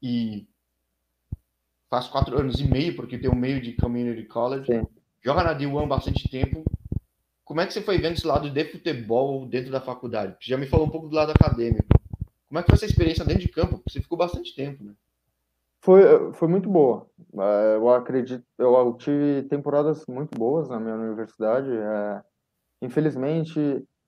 [0.02, 0.48] E
[1.90, 4.66] faz quatro anos e meio, porque tem um meio de community college.
[4.66, 4.86] Sim.
[5.22, 6.64] Joga na D1 bastante tempo.
[7.44, 10.36] Como é que você foi vendo esse lado de futebol dentro da faculdade?
[10.40, 11.84] Você já me falou um pouco do lado acadêmico.
[12.48, 13.78] Como é que foi essa experiência dentro de campo?
[13.78, 14.92] Porque você ficou bastante tempo, né?
[15.82, 17.06] Foi, foi muito boa.
[17.34, 21.70] É, eu acredito, eu tive temporadas muito boas na minha universidade.
[21.70, 22.22] É,
[22.82, 23.58] infelizmente,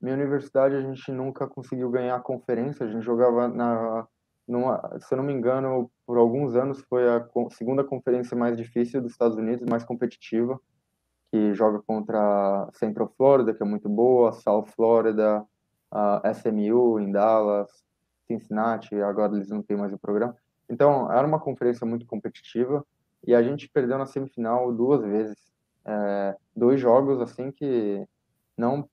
[0.01, 2.85] minha universidade a gente nunca conseguiu ganhar a conferência.
[2.85, 4.07] A gente jogava na
[4.47, 9.01] numa, se eu não me engano, por alguns anos foi a segunda conferência mais difícil
[9.01, 10.59] dos Estados Unidos, mais competitiva,
[11.31, 15.45] que joga contra Central Florida, que é muito boa, South Florida,
[16.33, 17.83] SMU em Dallas,
[18.27, 20.35] Cincinnati, agora eles não têm mais o programa.
[20.69, 22.85] Então, era uma conferência muito competitiva
[23.25, 25.37] e a gente perdeu na semifinal duas vezes.
[25.85, 28.07] É, dois jogos, assim, que
[28.57, 28.87] não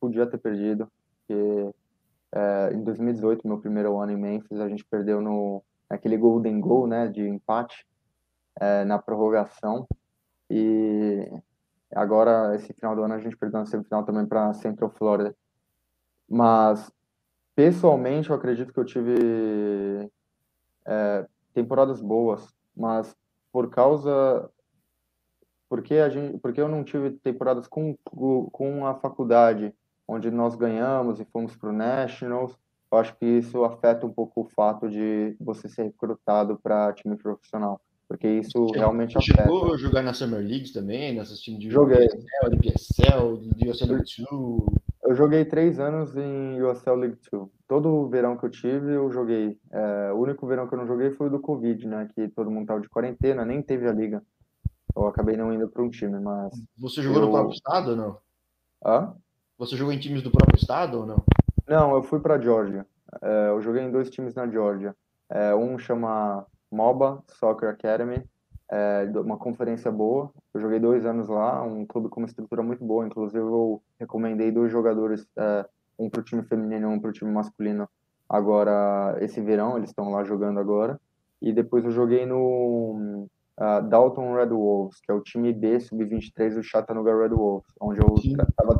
[0.00, 0.90] podia ter perdido,
[1.26, 1.70] porque
[2.32, 6.86] é, em 2018, meu primeiro ano em Memphis, a gente perdeu no naquele golden goal,
[6.86, 7.86] né, de empate
[8.60, 9.86] é, na prorrogação.
[10.50, 11.26] E
[11.94, 15.34] agora esse final do ano a gente perdeu na semifinal também para Central Florida.
[16.28, 16.92] Mas
[17.54, 20.10] pessoalmente eu acredito que eu tive
[20.86, 23.16] é, temporadas boas, mas
[23.50, 24.50] por causa
[25.68, 29.74] porque a gente porque eu não tive temporadas com com a faculdade
[30.08, 32.56] onde nós ganhamos e fomos para o Nationals.
[32.90, 37.16] Eu acho que isso afeta um pouco o fato de você ser recrutado para time
[37.16, 39.42] profissional, porque isso você realmente você afeta.
[39.42, 42.06] Chegou a jogar na Summer Leagues também, nessas times de Joguei.
[42.06, 44.88] USL, de USL League 2?
[45.04, 47.48] Eu joguei três anos em USL League 2.
[47.68, 49.58] Todo verão que eu tive, eu joguei.
[49.70, 52.08] É, o único verão que eu não joguei foi o do Covid, né?
[52.14, 54.22] Que todo mundo estava de quarentena, nem teve a liga.
[54.96, 56.54] Eu acabei não indo para um time, mas.
[56.78, 57.26] Você jogou eu...
[57.26, 58.18] no próprio estado ou não?
[58.84, 59.14] Hã?
[59.58, 61.24] Você jogou em times do próprio estado ou não?
[61.66, 62.86] Não, eu fui para Georgia.
[63.20, 64.94] É, eu joguei em dois times na Georgia.
[65.28, 68.22] É, um chama MOBA Soccer Academy,
[68.70, 70.30] é, uma conferência boa.
[70.54, 73.04] Eu joguei dois anos lá, um clube com uma estrutura muito boa.
[73.04, 75.66] Inclusive, eu recomendei dois jogadores, é,
[75.98, 77.88] um para o time feminino e um para o time masculino.
[78.28, 81.00] Agora, esse verão, eles estão lá jogando agora.
[81.42, 83.26] E depois eu joguei no
[83.58, 88.00] uh, Dalton Red Wolves, que é o time B sub-23 do Chattanooga Red Wolves, onde
[88.00, 88.78] eu estava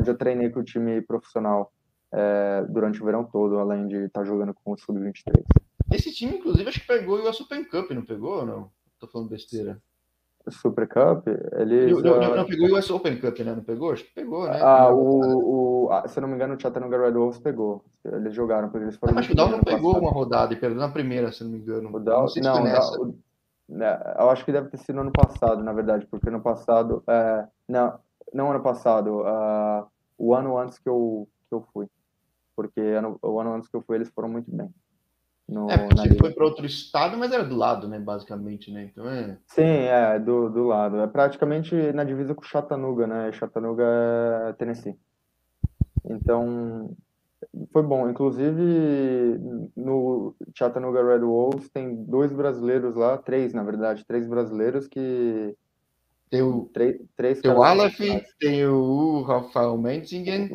[0.00, 1.72] onde eu treinei com o time profissional
[2.12, 5.44] é, durante o verão todo, além de estar tá jogando com o Sub-23.
[5.92, 8.70] Esse time, inclusive, acho que pegou o US Open Cup, não pegou ou não?
[8.98, 9.80] Tô falando besteira.
[10.48, 11.92] Super Cup, ele.
[11.92, 13.54] Não, não, não, pegou o US Open Cup, né?
[13.54, 13.92] Não pegou?
[13.92, 14.58] Acho que pegou, né?
[14.60, 17.84] Ah, o, o, se eu não me engano, o Chattanooga Red Wolves pegou.
[18.04, 19.12] Eles jogaram, porque eles foram.
[19.12, 20.02] Não, acho que o Dalton pegou passado.
[20.02, 21.94] uma rodada e perdeu na primeira, se não me engano.
[21.94, 22.26] O Dal...
[22.36, 23.18] Não, não o...
[23.68, 27.04] Né, eu acho que deve ter sido ano passado, na verdade, porque ano passado.
[27.06, 27.46] É...
[27.68, 27.98] Não,
[28.32, 29.20] não ano passado.
[29.20, 29.88] Uh
[30.20, 31.88] o ano antes que eu, que eu fui.
[32.54, 34.68] Porque ano, o ano antes que eu fui, eles foram muito bem.
[35.48, 38.84] No, é, porque você foi para outro estado, mas era do lado, né, basicamente, né?
[38.84, 39.36] Então é...
[39.46, 40.98] Sim, é, do, do lado.
[40.98, 43.32] É praticamente na divisa com Chattanooga, né?
[43.32, 44.94] Chattanooga é Tennessee.
[46.04, 46.94] Então,
[47.72, 48.08] foi bom.
[48.08, 49.40] Inclusive,
[49.74, 55.56] no Chattanooga Red Wolves tem dois brasileiros lá, três, na verdade, três brasileiros que
[56.30, 57.98] tem o, três, três tem o Aleph,
[58.38, 60.48] tem o Rafael Mentzingen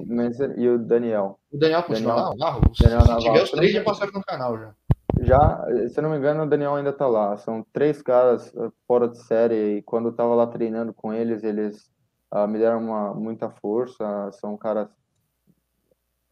[0.55, 1.37] e o Daniel.
[1.51, 2.59] O Daniel continua lá?
[2.81, 4.73] Daniel se tiver os três já passaram no canal já.
[5.21, 7.35] Já, se não me engano, o Daniel ainda tá lá.
[7.37, 11.43] São três caras uh, fora de série e quando eu tava lá treinando com eles,
[11.43, 11.91] eles
[12.33, 14.31] uh, me deram uma, muita força.
[14.33, 14.87] São caras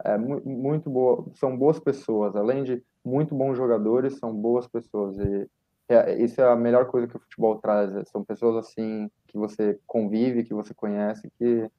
[0.05, 2.35] é, muito boa, são boas pessoas.
[2.35, 5.17] Além de muito bons jogadores, são boas pessoas.
[5.17, 5.49] E
[5.89, 7.95] é, isso é a melhor coisa que o futebol traz.
[7.95, 11.69] É, são pessoas assim que você convive, que você conhece, que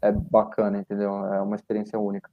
[0.00, 1.10] é bacana, entendeu?
[1.26, 2.30] É uma experiência única.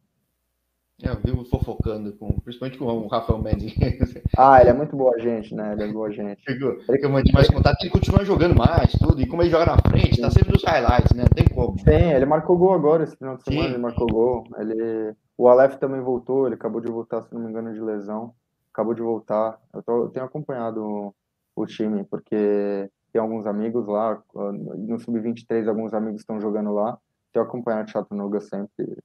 [1.02, 3.74] É, eu vivo fofocando, com, principalmente com o Rafael Mendes.
[4.38, 5.74] Ah, ele é muito boa gente, né?
[5.74, 6.42] Ele é boa gente.
[6.48, 9.22] Ele eu mantive mais contato, ele continua jogando mais, tudo.
[9.22, 11.24] E como ele joga na frente, tá sempre nos highlights, né?
[11.24, 11.78] Não tem como.
[11.80, 13.70] Sim, ele marcou gol agora esse final de semana, Sim.
[13.74, 14.44] ele marcou gol.
[14.58, 15.14] Ele...
[15.38, 18.34] O Aleph também voltou, ele acabou de voltar, se não me engano, de lesão.
[18.80, 19.60] Acabou de voltar.
[19.74, 21.14] Eu, tô, eu tenho acompanhado
[21.54, 24.24] o, time, porque tem alguns amigos lá.
[24.34, 26.98] No Sub-23, alguns amigos estão jogando lá.
[27.34, 28.98] Tenho acompanhado o Chattanooga sempre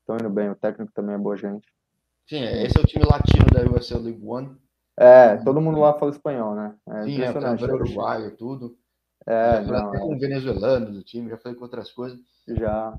[0.00, 0.50] estão indo bem.
[0.50, 1.64] O técnico também é boa gente.
[2.28, 4.56] Sim, esse é o time latino da USL League One.
[4.98, 6.74] É, todo mundo lá fala espanhol, né?
[6.88, 8.76] É Sim, é, o uruguaio, tudo.
[9.28, 10.00] É, já até é.
[10.00, 12.18] com venezuelano do time, já falei com outras coisas.
[12.48, 12.98] Já.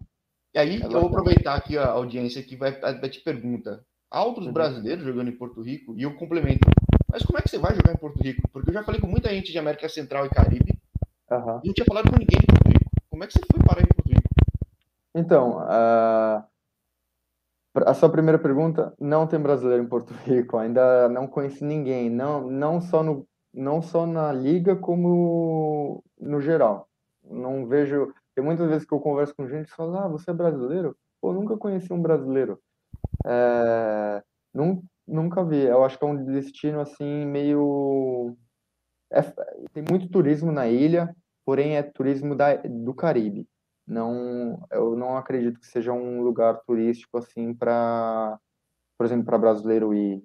[0.53, 3.85] E aí, é eu vou aproveitar aqui a audiência que vai, vai te pergunta.
[4.11, 4.53] Há outros uhum.
[4.53, 5.95] brasileiros jogando em Porto Rico?
[5.97, 6.67] E eu complemento.
[7.09, 8.41] Mas como é que você vai jogar em Porto Rico?
[8.51, 10.77] Porque eu já falei com muita gente de América Central e Caribe.
[11.31, 11.61] Uhum.
[11.63, 12.91] E não tinha falado com ninguém de Porto Rico.
[13.09, 14.21] Como é que você foi parar em Porto Rico?
[15.15, 16.43] Então, uh,
[17.85, 22.49] a sua primeira pergunta, não tem brasileiro em Porto Rico, ainda não conheci ninguém, não,
[22.49, 26.89] não, só, no, não só na liga, como no geral.
[27.23, 28.13] Não vejo.
[28.35, 30.97] Tem muitas vezes que eu converso com gente e falo, ah, você é brasileiro?
[31.21, 32.59] Pô, nunca conheci um brasileiro.
[33.25, 35.61] É, num, nunca vi.
[35.63, 38.35] Eu acho que é um destino assim, meio.
[39.11, 39.21] É,
[39.73, 43.47] tem muito turismo na ilha, porém é turismo da, do Caribe.
[43.87, 48.39] Não eu não acredito que seja um lugar turístico assim para
[48.97, 50.23] por exemplo para brasileiro ir.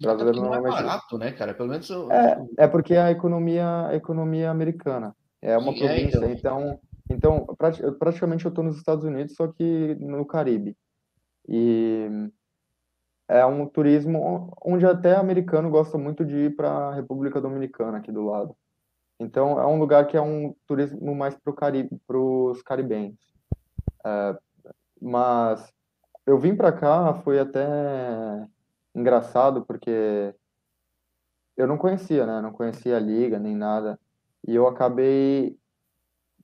[0.00, 1.54] Brasileiro não, não é barato né cara?
[1.54, 2.10] Pelo menos eu...
[2.10, 5.14] é, é porque a economia a economia americana.
[5.40, 9.34] É uma Sim, é, província é, então então, então praticamente eu estou nos Estados Unidos
[9.36, 10.76] só que no Caribe
[11.48, 12.30] e
[13.28, 18.12] é um turismo onde até americano gosta muito de ir para a República Dominicana aqui
[18.12, 18.56] do lado
[19.22, 23.16] então, é um lugar que é um turismo mais para Caribe, os caribenhos.
[24.04, 24.36] É,
[25.00, 25.72] mas
[26.26, 27.64] eu vim para cá, foi até
[28.92, 30.34] engraçado, porque
[31.56, 32.40] eu não conhecia, né?
[32.40, 33.98] Não conhecia a liga, nem nada.
[34.46, 35.56] E eu acabei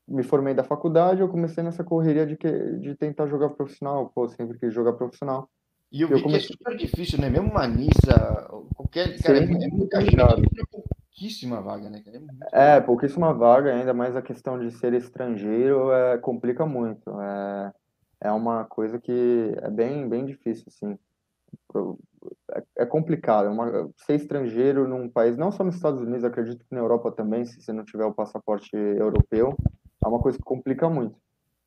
[0.09, 4.27] me formei da faculdade, eu comecei nessa correria de, que, de tentar jogar profissional, pô,
[4.29, 5.49] sempre quis jogar profissional.
[5.93, 6.49] E eu, eu vi comecei...
[6.49, 7.31] que é super difícil, né?
[7.31, 10.17] Mesmo Manissa, qualquer cara, Sim, é, é muita gente
[11.19, 12.03] pouquíssima vaga, né?
[12.53, 17.11] É, é, pouquíssima vaga, ainda mais a questão de ser estrangeiro é, complica muito.
[17.21, 17.73] É,
[18.23, 20.99] é uma coisa que é bem, bem difícil, assim.
[22.55, 23.47] É, é complicado.
[23.47, 27.11] É uma, ser estrangeiro num país, não só nos Estados Unidos, acredito que na Europa
[27.11, 29.57] também, se você não tiver o passaporte europeu,
[30.05, 31.17] é uma coisa que complica muito.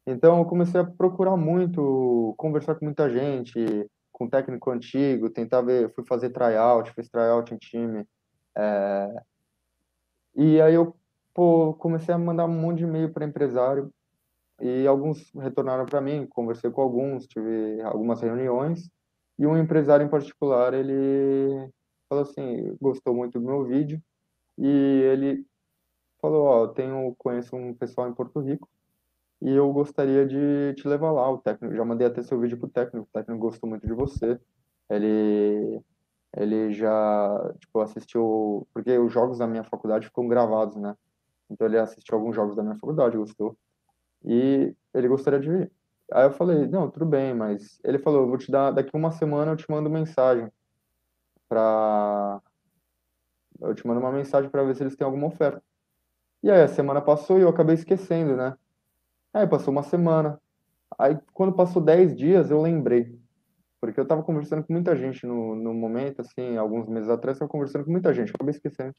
[0.06, 5.94] Então, eu comecei a procurar muito, conversar com muita gente, com técnico antigo, tentar ver,
[5.94, 8.06] fui fazer tryout, fiz tryout em time,
[8.56, 9.24] é,
[10.36, 10.96] e aí eu
[11.34, 13.92] pô, comecei a mandar um monte de e-mail para empresário
[14.60, 18.90] e alguns retornaram para mim, conversei com alguns, tive algumas reuniões
[19.38, 21.70] e um empresário em particular, ele
[22.08, 24.02] falou assim, gostou muito do meu vídeo
[24.58, 25.46] e ele
[26.22, 28.70] falou, ó, tenho conheço um pessoal em Porto Rico
[29.42, 32.70] e eu gostaria de te levar lá, o técnico, já mandei até seu vídeo pro
[32.70, 34.40] técnico, o técnico gostou muito de você.
[34.90, 35.82] Ele
[36.38, 40.96] ele já, tipo, assistiu, porque os jogos da minha faculdade ficam gravados, né?
[41.50, 43.58] Então ele assistiu alguns jogos da minha faculdade, gostou.
[44.24, 45.72] E ele gostaria de vir.
[46.12, 49.52] Aí eu falei, não, tudo bem, mas ele falou, vou te dar, daqui uma semana
[49.52, 50.50] eu te mando mensagem
[51.50, 52.42] pra...
[53.60, 55.62] Eu te mando uma mensagem para ver se eles têm alguma oferta.
[56.44, 58.56] E aí a semana passou e eu acabei esquecendo, né?
[59.34, 60.40] Aí passou uma semana.
[60.98, 63.22] Aí quando passou 10 dias eu lembrei
[63.82, 67.46] porque eu estava conversando com muita gente no, no momento, assim, alguns meses atrás, eu
[67.46, 68.94] estava conversando com muita gente, acabei esquecendo.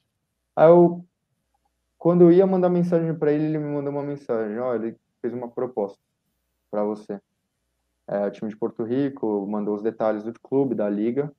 [0.53, 1.05] Aí eu,
[1.97, 5.33] quando eu ia mandar mensagem para ele, ele me mandou uma mensagem: olha, ele fez
[5.33, 5.97] uma proposta
[6.69, 7.17] para você.
[8.05, 11.31] É, o time de Porto Rico mandou os detalhes do clube, da liga.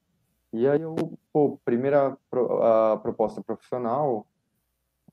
[0.51, 0.95] E aí eu,
[1.31, 2.17] pô, primeira
[2.63, 4.27] a proposta profissional,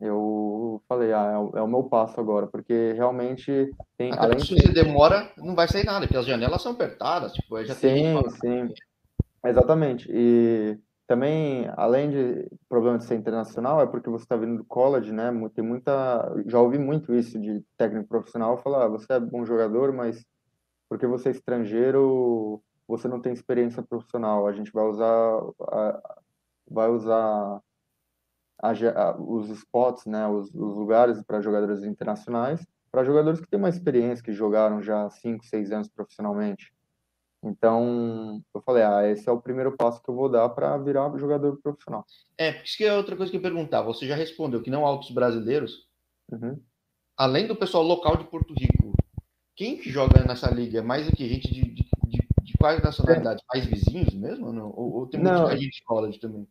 [0.01, 4.11] eu falei, ah, é o, é o, meu passo agora, porque realmente tem.
[4.11, 7.63] Até além se você demora, não vai sair nada, porque as janelas são apertadas, tipo,
[7.63, 8.29] já sim, tem.
[8.31, 8.73] Sim,
[9.45, 10.09] exatamente.
[10.11, 10.75] E
[11.05, 15.31] também, além de problema de ser internacional, é porque você está vindo do college, né?
[15.53, 16.33] Tem muita.
[16.47, 20.25] Já ouvi muito isso de técnico profissional falar, ah, você é bom jogador, mas
[20.89, 24.47] porque você é estrangeiro, você não tem experiência profissional.
[24.47, 25.41] A gente vai usar.
[26.67, 27.61] Vai usar
[28.61, 33.69] a, os spots, né, os, os lugares para jogadores internacionais, para jogadores que têm uma
[33.69, 36.71] experiência, que jogaram já 5, 6 anos profissionalmente.
[37.43, 41.17] Então, eu falei, ah, esse é o primeiro passo que eu vou dar para virar
[41.17, 42.05] jogador profissional.
[42.37, 43.81] É, isso que é outra coisa que eu perguntar.
[43.81, 45.87] Você já respondeu que não há outros brasileiros,
[46.31, 46.61] uhum.
[47.17, 48.93] além do pessoal local de Porto Rico,
[49.55, 50.83] quem que joga nessa liga?
[50.83, 53.43] Mais aqui, gente de, de, de, de quais nacionalidades?
[53.47, 54.47] Países vizinhos mesmo?
[54.47, 56.47] Ou, ou tem muita gente de college também?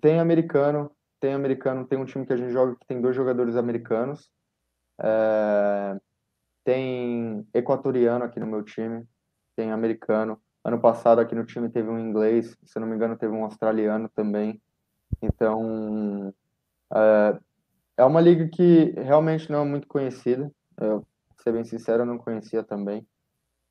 [0.00, 0.90] Tem americano,
[1.20, 4.30] tem americano, tem um time que a gente joga que tem dois jogadores americanos.
[5.00, 6.00] É,
[6.64, 9.06] tem equatoriano aqui no meu time,
[9.54, 10.40] tem americano.
[10.64, 14.08] Ano passado aqui no time teve um inglês, se não me engano teve um australiano
[14.08, 14.60] também.
[15.22, 16.34] Então
[16.94, 17.38] é,
[17.98, 20.50] é uma liga que realmente não é muito conhecida.
[20.78, 21.06] Eu,
[21.42, 23.06] ser bem sincero, eu não conhecia também.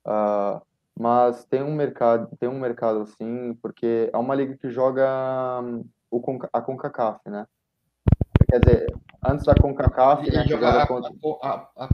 [0.06, 0.62] Uh,
[1.00, 5.62] mas tem um mercado, tem um mercado sim, porque é uma liga que joga
[6.12, 7.46] o a CONCACAF, né?
[8.50, 11.12] Quer dizer, antes da CONCACAF, né, joga a, contra...
[11.44, 11.90] a, a,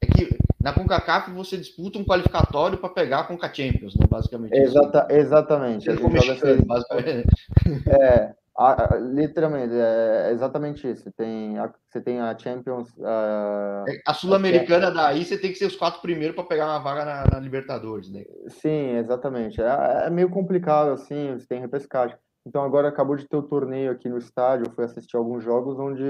[0.00, 4.52] é que na CONCACAF você disputa um qualificatório para pegar a CONCA Champions, né, basicamente.
[4.52, 5.88] Exata, exatamente.
[5.88, 6.64] A esse...
[6.64, 7.28] basicamente.
[7.88, 11.12] É, a, a, literalmente, é exatamente isso.
[11.12, 12.88] Tem a, você tem a Champions.
[13.02, 17.04] A, a Sul-Americana, daí você tem que ser os quatro primeiros para pegar uma vaga
[17.04, 18.10] na, na Libertadores.
[18.10, 18.24] Né?
[18.48, 19.60] Sim, exatamente.
[19.60, 22.16] É, é, meio complicado, assim, você tem repescagem.
[22.46, 24.66] Então, agora acabou de ter o torneio aqui no estádio.
[24.66, 26.04] Eu fui assistir alguns jogos onde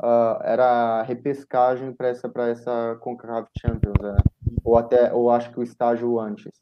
[0.00, 4.16] uh, era repescagem para essa, essa CONCACAF Champions, né?
[4.64, 6.52] ou até, ou acho que o estágio antes,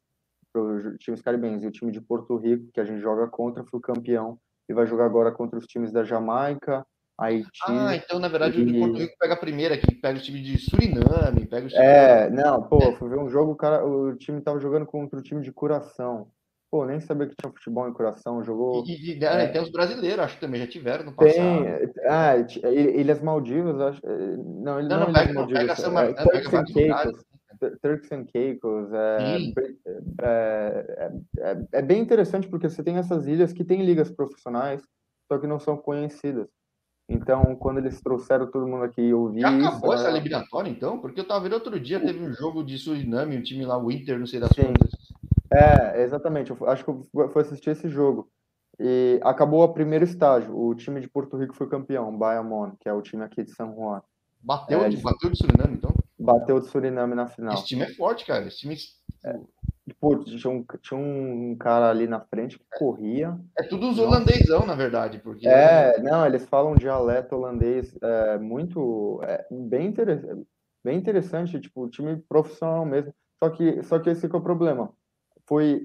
[0.52, 1.62] para os times caribenhos.
[1.62, 4.38] E o time de Porto Rico, que a gente joga contra, foi o campeão
[4.68, 6.84] e vai jogar agora contra os times da Jamaica,
[7.18, 7.48] Haiti.
[7.66, 8.62] Ah, então na verdade e...
[8.62, 11.68] o de Porto Rico pega a primeira aqui, pega o time de Suriname, pega o
[11.68, 15.18] time É, não, pô, fui ver um jogo, o, cara, o time tava jogando contra
[15.18, 16.28] o time de Coração.
[16.70, 18.84] Pô, nem sabia que tinha futebol em Coração, jogou...
[18.86, 21.34] E, e, é, tem os brasileiros, acho que também já tiveram no passado.
[21.34, 22.34] Tem, ah,
[22.68, 24.00] Ilhas Maldivas, acho...
[24.04, 27.24] Eh, não, ele não, não, não pega, Maldivas, não, pega, essa, é, é, pega Caicos,
[27.82, 29.38] Turks and Caicos, é,
[30.22, 34.82] é, é, é, bem interessante porque você tem essas ilhas que têm ligas profissionais,
[35.30, 36.48] só que não são conhecidas.
[37.08, 40.10] Então, quando eles trouxeram todo mundo aqui e ouvi Já acabou isso, essa é...
[40.10, 40.98] eliminatória, então?
[40.98, 43.90] Porque eu tava vendo outro dia, teve um jogo de Suriname, um time lá, o
[43.92, 44.90] Inter, não sei das quantas.
[45.56, 46.50] É, exatamente.
[46.50, 48.30] Eu acho que eu fui assistir esse jogo.
[48.78, 50.56] E acabou o primeiro estágio.
[50.56, 53.52] O time de Porto Rico foi campeão, o Bayamon, que é o time aqui de
[53.52, 54.02] São Juan.
[54.42, 55.94] Bateu, é, de, bateu de Suriname, então?
[56.18, 57.54] Bateu de Suriname na final.
[57.54, 58.46] Esse time é forte, cara.
[58.46, 58.76] Esse time.
[59.24, 59.40] É.
[59.98, 63.38] Pô, tinha um, tinha um cara ali na frente que corria.
[63.58, 65.18] É tudo os holandêsão, na verdade.
[65.20, 65.48] Porque...
[65.48, 69.20] É, não, eles falam dialeto holandês é, muito.
[69.22, 70.46] É, bem, interessante,
[70.84, 73.14] bem interessante, tipo, time profissional mesmo.
[73.42, 74.92] Só que, só que esse que é o problema.
[75.46, 75.80] Foi,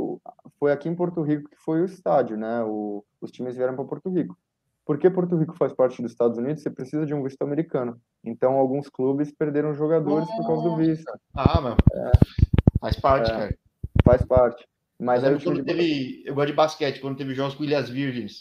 [0.59, 2.63] foi aqui em Porto Rico que foi o estádio, né?
[2.63, 4.37] O, os times vieram para Porto Rico.
[4.85, 8.01] Porque Porto Rico faz parte dos Estados Unidos, você precisa de um visto americano.
[8.23, 11.11] Então, alguns clubes perderam jogadores por causa do visto.
[11.35, 11.77] Ah, meu.
[11.93, 12.11] É.
[12.79, 13.33] Faz parte, é.
[13.33, 13.57] cara.
[14.03, 14.67] Faz parte.
[14.99, 15.63] Mas aí quando de...
[15.63, 18.39] teve, eu gosto de basquete, quando teve jogos com Ilhas Virgens.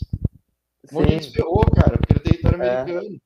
[0.93, 2.81] Um monte de ferrou, cara, porque era território é.
[2.81, 3.21] americano.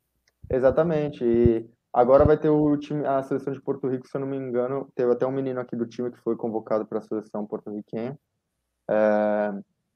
[0.51, 1.25] Exatamente.
[1.25, 4.37] E agora vai ter o time, a seleção de Porto Rico, se eu não me
[4.37, 8.19] engano, teve até um menino aqui do time que foi convocado para a seleção porto-riquenha.
[8.91, 9.53] É,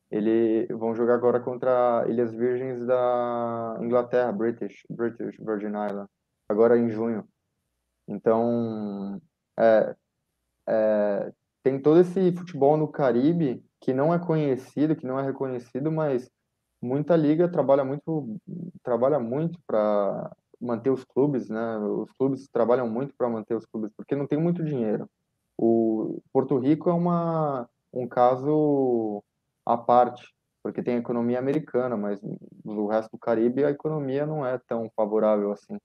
[0.08, 6.08] ele vão jogar agora contra Ilhas Virgens da Inglaterra, British, British Virgin Island,
[6.48, 7.28] agora em junho.
[8.06, 9.20] Então,
[9.58, 9.96] é,
[10.68, 11.32] é,
[11.64, 16.30] tem todo esse futebol no Caribe que não é conhecido, que não é reconhecido, mas
[16.80, 18.40] muita liga trabalha muito,
[18.84, 20.30] trabalha muito para
[20.60, 21.78] manter os clubes, né?
[21.78, 25.08] Os clubes trabalham muito para manter os clubes, porque não tem muito dinheiro.
[25.56, 29.22] O Porto Rico é uma um caso
[29.64, 30.28] à parte,
[30.62, 32.20] porque tem a economia americana, mas
[32.64, 35.78] no resto do Caribe a economia não é tão favorável assim.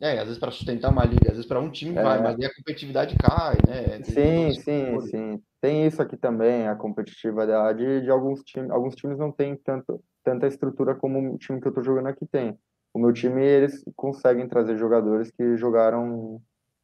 [0.00, 2.02] É, às vezes para sustentar uma liga, às vezes para um time é.
[2.02, 3.98] vai, mas aí a competitividade cai, né?
[3.98, 5.42] Tem sim, sim, sim.
[5.60, 8.70] Tem isso aqui também, a competitividade de alguns times.
[8.70, 12.24] Alguns times não têm tanto, tanta estrutura como o time que eu estou jogando aqui
[12.26, 12.58] tem.
[12.92, 16.40] O meu time, eles conseguem trazer jogadores que jogaram.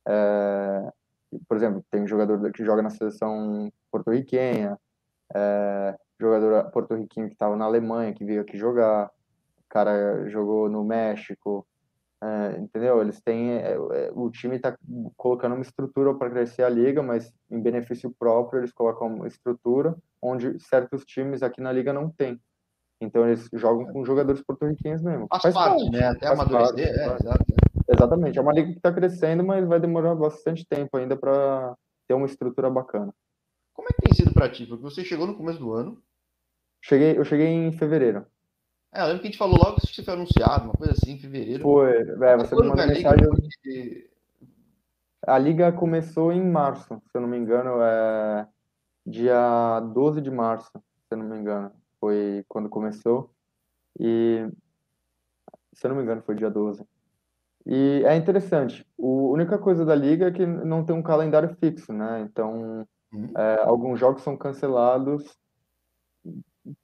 [0.07, 0.93] É,
[1.49, 4.79] por exemplo, tem jogador que joga na seleção porto-riquenha,
[5.35, 9.07] é, jogador porto-riquinho que estava na Alemanha, que veio aqui jogar,
[9.59, 11.67] o cara jogou no México,
[12.23, 13.01] é, entendeu?
[13.01, 14.77] Eles têm, é, é o time está
[15.17, 19.95] colocando uma estrutura para crescer a liga, mas em benefício próprio eles colocam uma estrutura
[20.23, 22.41] onde certos times aqui na liga não tem.
[23.01, 25.27] Então eles jogam com jogadores porto-riquenhos mesmo.
[25.29, 26.09] Faz, faz parte, parte, né?
[26.09, 27.45] Até amadurecer, é, exato.
[27.89, 28.39] Exatamente.
[28.39, 31.75] É uma liga que está crescendo, mas vai demorar bastante tempo ainda para
[32.09, 33.13] ter uma estrutura bacana.
[33.75, 34.67] Como é que tem sido para ti?
[34.67, 36.03] Porque você chegou no começo do ano,
[36.89, 38.25] Cheguei, eu cheguei em fevereiro.
[38.95, 41.15] É, eu lembro que a gente falou logo que você foi anunciado, uma coisa assim,
[41.15, 41.65] em fevereiro.
[41.65, 44.09] Foi, é, você me mandou mensagem.
[45.27, 48.47] A liga começou em março, se eu não me engano, é
[49.05, 50.81] dia 12 de março, se
[51.11, 53.31] eu não me engano, foi quando começou.
[53.99, 54.49] E
[55.73, 56.85] se eu não me engano, foi dia 12.
[57.67, 58.87] E é interessante.
[58.99, 62.21] a única coisa da liga é que não tem um calendário fixo, né?
[62.21, 63.33] Então, Uhum.
[63.37, 65.39] É, alguns jogos são cancelados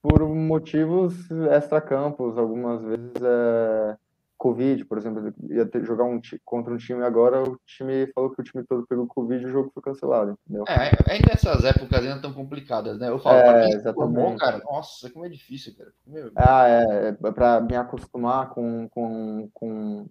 [0.00, 3.98] por motivos extra-campos, algumas vezes é
[4.42, 8.40] Covid, por exemplo, ia ter, jogar um, contra um time agora, o time falou que
[8.40, 10.64] o time todo pegou Covid e o jogo foi cancelado, entendeu?
[10.66, 13.08] É, ainda essas épocas ainda tão complicadas, né?
[13.08, 15.92] Eu falo, é, pra quem formou, cara, nossa, como é difícil, cara.
[16.04, 16.32] Meu...
[16.34, 20.06] Ah, é, é pra me acostumar com, com, com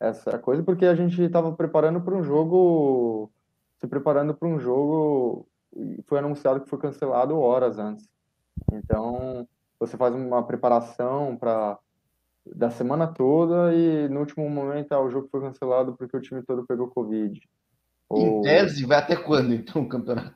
[0.00, 3.30] essa coisa, porque a gente estava preparando para um jogo,
[3.78, 5.46] se preparando para um jogo,
[6.06, 8.08] foi anunciado que foi cancelado horas antes.
[8.72, 9.46] Então,
[9.78, 11.78] você faz uma preparação para
[12.54, 16.42] da semana toda e no último momento ah, o jogo foi cancelado porque o time
[16.42, 17.40] todo pegou Covid.
[18.08, 18.20] Ou...
[18.20, 20.34] Em tese, vai até quando então o campeonato?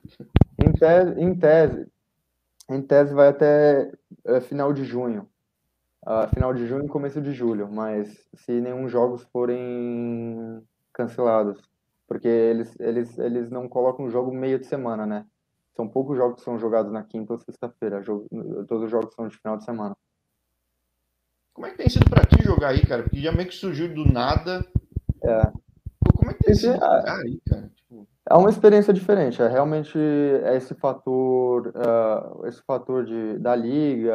[0.58, 1.86] Em tese, em tese,
[2.68, 3.92] em tese vai até
[4.24, 5.28] é, final de junho.
[6.02, 10.62] Uh, final de junho e começo de julho, mas se nenhum jogos forem
[10.94, 11.61] cancelados,
[12.08, 15.26] porque eles, eles, eles não colocam o jogo meio de semana, né?
[15.76, 18.02] São poucos jogos que são jogados na quinta ou sexta-feira,
[18.66, 19.94] todos os jogos são de final de semana.
[21.53, 23.03] Como é que tem sido pra ti jogar aí, cara?
[23.03, 24.66] Porque já meio que surgiu do nada.
[25.22, 25.53] É.
[26.14, 27.70] Como é que tem sido jogar aí, cara?
[27.74, 28.09] Tipo...
[28.28, 29.42] É uma experiência diferente.
[29.42, 34.14] É realmente é esse fator, uh, esse fator de, da liga,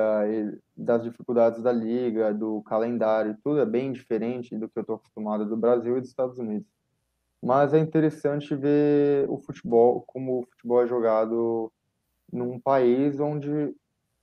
[0.76, 5.46] das dificuldades da liga, do calendário, tudo é bem diferente do que eu estou acostumado
[5.46, 6.68] do Brasil e dos Estados Unidos.
[7.44, 11.72] Mas é interessante ver o futebol, como o futebol é jogado
[12.32, 13.76] num país onde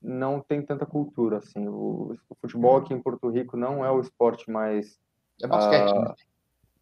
[0.03, 1.69] não tem tanta cultura assim.
[1.69, 4.99] O, o, futebol aqui em Porto Rico não é o esporte mais
[5.43, 5.91] é basquete.
[5.91, 6.15] Uh, né?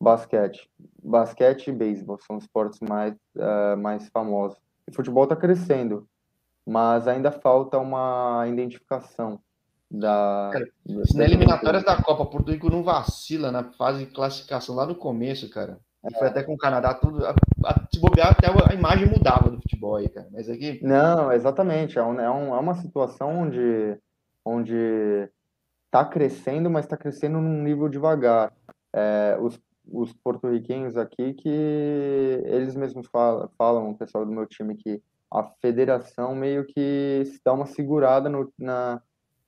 [0.02, 0.70] Basquete,
[1.02, 4.58] basquete e beisebol são os esportes mais uh, mais famosos.
[4.88, 6.08] O futebol está crescendo,
[6.66, 9.38] mas ainda falta uma identificação
[9.90, 10.50] da.
[10.52, 10.68] Cara,
[11.14, 15.50] na eliminatórias da Copa, Porto Rico não vacila na fase de classificação lá no começo,
[15.50, 15.78] cara.
[16.08, 17.26] E foi até com o Canadá, tudo.
[17.26, 20.28] A, a, se bobear, até a imagem mudava do futebol aí, cara.
[20.32, 20.80] Mas aqui.
[20.82, 21.98] Não, exatamente.
[21.98, 23.96] É, um, é, um, é uma situação onde,
[24.44, 25.28] onde
[25.90, 28.52] tá crescendo, mas está crescendo num nível devagar.
[28.92, 34.74] É, os, os porto-riquenhos aqui que eles mesmos falam, falam, o pessoal do meu time,
[34.74, 35.02] que
[35.32, 39.00] a federação meio que dá uma segurada no, na,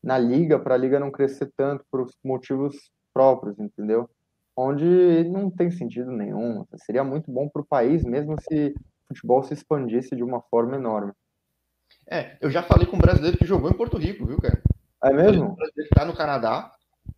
[0.03, 4.09] na liga para a liga não crescer tanto por motivos próprios, entendeu?
[4.57, 6.65] onde não tem sentido nenhum.
[6.77, 8.75] Seria muito bom para o país, mesmo se
[9.15, 11.13] futebol se expandisse de uma forma enorme.
[12.11, 14.63] É, eu já falei com um brasileiro que jogou em Porto Rico, viu, cara?
[15.05, 15.45] É mesmo?
[15.45, 16.73] Um brasileiro que tá no Canadá.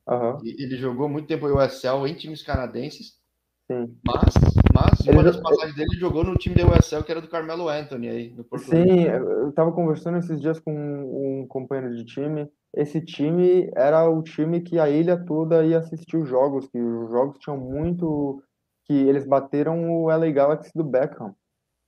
[0.09, 0.38] Uhum.
[0.45, 3.18] Ele jogou muito tempo em USL em times canadenses.
[3.66, 3.97] Sim.
[4.05, 4.34] Mas,
[4.74, 7.68] mas ele uma das passagens dele jogou no time da USL, que era do Carmelo
[7.68, 9.11] Anthony aí, no Porto Sim, Rico.
[9.11, 14.61] eu estava conversando esses dias com um companheiro de time esse time era o time
[14.61, 18.42] que a ilha toda ia assistir os jogos, que os jogos tinham muito
[18.84, 21.34] que eles bateram o LA Galaxy do Beckham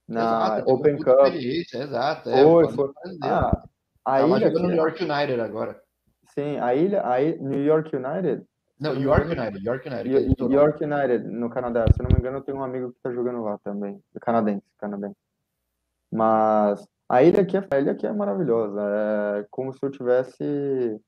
[0.08, 1.34] na exato, Open Cup.
[1.34, 2.90] Exato, é, foi, foi.
[3.22, 3.64] Ah,
[4.04, 5.80] a Tava ilha jogando New York United agora.
[6.28, 8.44] Sim, a ilha, a ilha, New York United.
[8.78, 10.52] Não, York United, York United.
[10.52, 11.86] York United no Canadá.
[11.92, 14.62] Se eu não me engano, eu tenho um amigo que está jogando lá também, canadense,
[14.78, 15.16] canadense.
[16.12, 18.80] Mas a ilha aqui é, a ilha aqui é maravilhosa.
[18.82, 21.00] É como se eu tivesse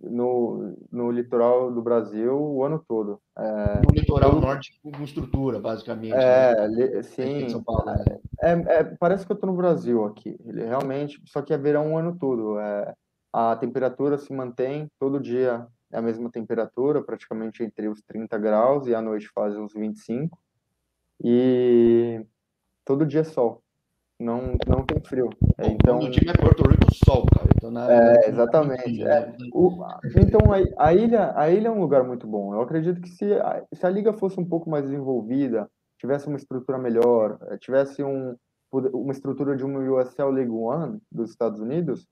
[0.00, 3.20] no, no litoral do Brasil o ano todo.
[3.36, 6.14] É, no litoral norte com estrutura, basicamente.
[6.14, 7.02] É, né?
[7.02, 7.48] sim.
[7.48, 8.04] São Paulo, né?
[8.40, 10.38] é, é, parece que eu estou no Brasil aqui.
[10.44, 12.58] Ele realmente, só que é verão o ano todo.
[12.58, 12.94] É,
[13.32, 18.86] a temperatura se mantém todo dia é a mesma temperatura, praticamente entre os 30 graus
[18.86, 20.38] e à noite faz uns 25.
[21.24, 22.24] E
[22.84, 23.62] todo dia é sol
[24.18, 25.30] não, não tem frio.
[25.58, 27.48] É, então, o time é Porto Rico, sol, cara.
[27.56, 29.02] Então, na, é, exatamente.
[29.04, 29.32] É.
[29.52, 29.84] O,
[30.16, 32.52] então, a, a, ilha, a ilha é um lugar muito bom.
[32.52, 36.36] Eu acredito que se a, se a liga fosse um pouco mais desenvolvida, tivesse uma
[36.36, 38.36] estrutura melhor, eh, tivesse um,
[38.72, 42.06] uma estrutura de uma USL League One dos Estados Unidos,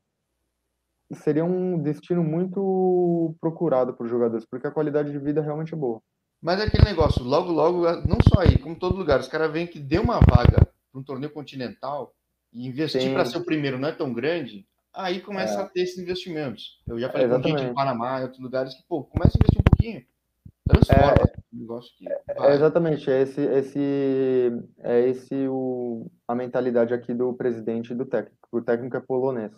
[1.12, 6.00] seria um destino muito procurado por jogadores, porque a qualidade de vida realmente é boa.
[6.42, 9.66] Mas é aquele negócio, logo, logo, não só aí, como todo lugar, os caras veem
[9.66, 10.66] que deu uma vaga
[10.96, 12.14] para um torneio continental
[12.52, 15.62] e investir para ser o primeiro não é tão grande, aí começa é.
[15.62, 16.82] a ter esses investimentos.
[16.86, 19.38] Eu já falei é, com gente em Panamá, em outros lugares, que, pô, começa a
[19.38, 20.04] investir um pouquinho.
[20.66, 22.08] Transforma é, um negócio que.
[22.08, 28.06] É, exatamente, é esse, esse, é esse o, a mentalidade aqui do presidente e do
[28.06, 28.48] técnico.
[28.50, 29.52] O técnico é polonês.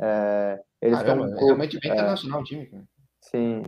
[0.00, 2.84] É, eles Caramba, estão, é realmente bem internacional o time, cara.
[3.20, 3.62] Sim.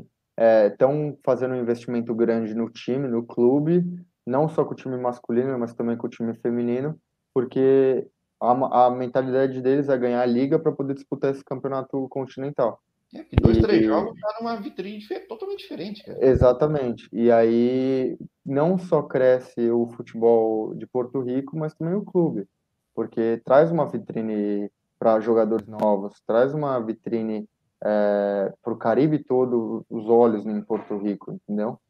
[0.70, 3.82] Estão fazendo um investimento grande no time, no clube,
[4.28, 6.98] não só com o time masculino, mas também com o time feminino,
[7.32, 8.06] porque
[8.40, 12.80] a, a mentalidade deles é ganhar a liga para poder disputar esse campeonato continental.
[13.14, 16.18] É, que dois, e, três jogos tá numa vitrine totalmente diferente, cara.
[16.24, 17.08] Exatamente.
[17.10, 22.46] E aí não só cresce o futebol de Porto Rico, mas também o clube.
[22.94, 27.48] porque traz uma vitrine para jogadores novos, traz uma vitrine
[27.82, 31.80] é, para o Caribe todo, os olhos em Porto Rico, entendeu?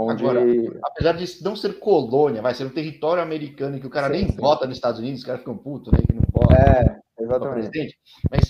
[0.00, 0.22] Onde...
[0.22, 0.44] Agora,
[0.84, 4.30] apesar de não ser colônia, vai ser um território americano que o cara sim, nem
[4.30, 4.36] sim.
[4.36, 5.98] vota nos Estados Unidos, os caras ficam putos, né?
[6.06, 6.54] Que não vota.
[6.54, 7.98] É, exatamente.
[8.30, 8.48] Mas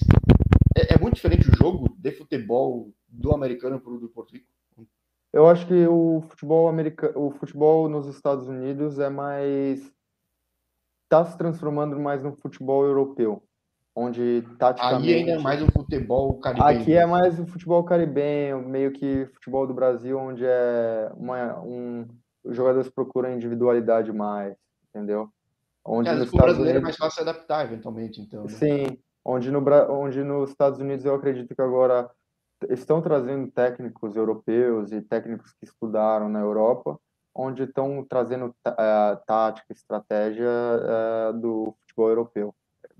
[0.76, 4.46] é, é, muito diferente o jogo de futebol do americano para o do Porto Rico.
[5.32, 9.90] Eu acho que o futebol americano, o futebol nos Estados Unidos é mais
[11.04, 13.42] está se transformando mais no futebol europeu,
[13.98, 15.08] onde taticamente...
[15.08, 16.80] Aí ainda é mais um futebol caribenho.
[16.80, 22.06] Aqui é mais o futebol caribenho, meio que futebol do Brasil, onde é uma, um,
[22.44, 24.56] os jogadores procuram individualidade mais,
[24.88, 25.28] entendeu?
[25.84, 26.96] Onde é, nos Estados brasileiro é Unidos...
[26.96, 28.44] é mais fácil se adaptar, eventualmente, então.
[28.44, 28.50] Né?
[28.50, 32.08] Sim, onde, no, onde nos Estados Unidos eu acredito que agora
[32.70, 36.98] estão trazendo técnicos europeus e técnicos que estudaram na Europa,
[37.34, 42.54] onde estão trazendo uh, tática, estratégia uh, do futebol europeu.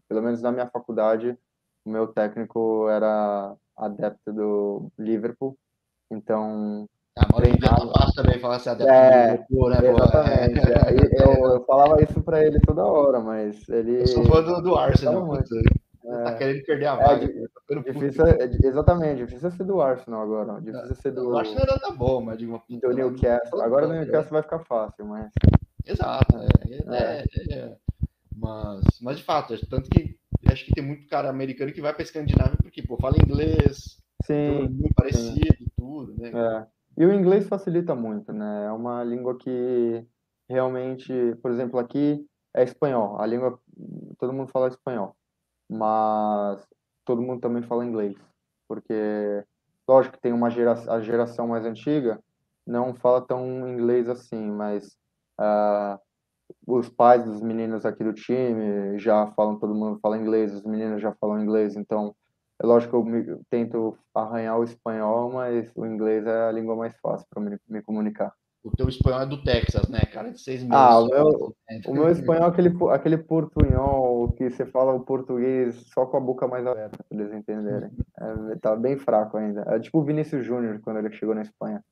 [0.09, 1.37] Pelo menos na minha faculdade,
[1.85, 5.57] o meu técnico era adepto do Liverpool,
[6.11, 7.93] então ah, treinava...
[7.93, 9.91] fácil também falar assim, adepto é, do Liverpool, né?
[9.91, 10.61] Exatamente.
[10.61, 11.23] É.
[11.23, 14.03] eu, eu, falava isso para ele toda hora, mas ele...
[14.03, 15.27] Eu sou fã do, do Arsenal.
[15.27, 15.55] Muito.
[16.09, 17.25] É, tá querendo perder a é vaga.
[17.25, 20.61] É, difícil, é, exatamente, difícil é ser do Arsenal agora.
[20.61, 21.31] Difícil é ser do.
[21.31, 23.61] O Arsenal tá bom, mas digo, do Newcastle.
[23.61, 25.31] Agora o Newcastle vai ficar fácil, mas.
[25.85, 26.39] Exato,
[26.91, 27.77] é, é,
[28.39, 30.17] Mas, mas de fato, tanto que
[30.47, 34.69] acho que tem muito cara americano que vai para Escandinávia porque, pô, fala inglês, sim,
[34.69, 35.67] muito parecido, sim.
[35.77, 36.31] tudo, né?
[36.35, 36.67] É.
[37.03, 38.67] E o inglês facilita muito, né?
[38.67, 40.05] É uma língua que
[40.49, 41.13] realmente,
[41.43, 42.25] por exemplo, aqui
[42.55, 43.21] é espanhol.
[43.21, 43.61] A língua,
[44.19, 45.17] todo mundo fala espanhol
[45.69, 46.67] mas
[47.05, 48.17] todo mundo também fala inglês,
[48.67, 49.45] porque
[49.87, 52.23] lógico que tem uma geração, a geração mais antiga
[52.67, 54.97] não fala tão inglês assim, mas
[55.39, 55.99] uh,
[56.67, 61.01] os pais dos meninos aqui do time já falam, todo mundo fala inglês, os meninos
[61.01, 62.15] já falam inglês, então
[62.63, 66.75] é lógico que eu, me, tento arranhar o espanhol, mas o inglês é a língua
[66.77, 68.33] mais fácil para me, me comunicar.
[68.65, 70.33] O teu espanhol é do Texas, né, cara?
[70.33, 70.75] De seis meses.
[70.75, 71.81] Ah, o meu, né?
[71.87, 76.21] o meu espanhol é aquele, aquele portunhol que você fala o português só com a
[76.21, 77.91] boca mais aberta, para eles entenderem.
[78.21, 79.63] É, tá bem fraco ainda.
[79.69, 81.85] É tipo o Vinícius Júnior quando ele chegou na Espanha.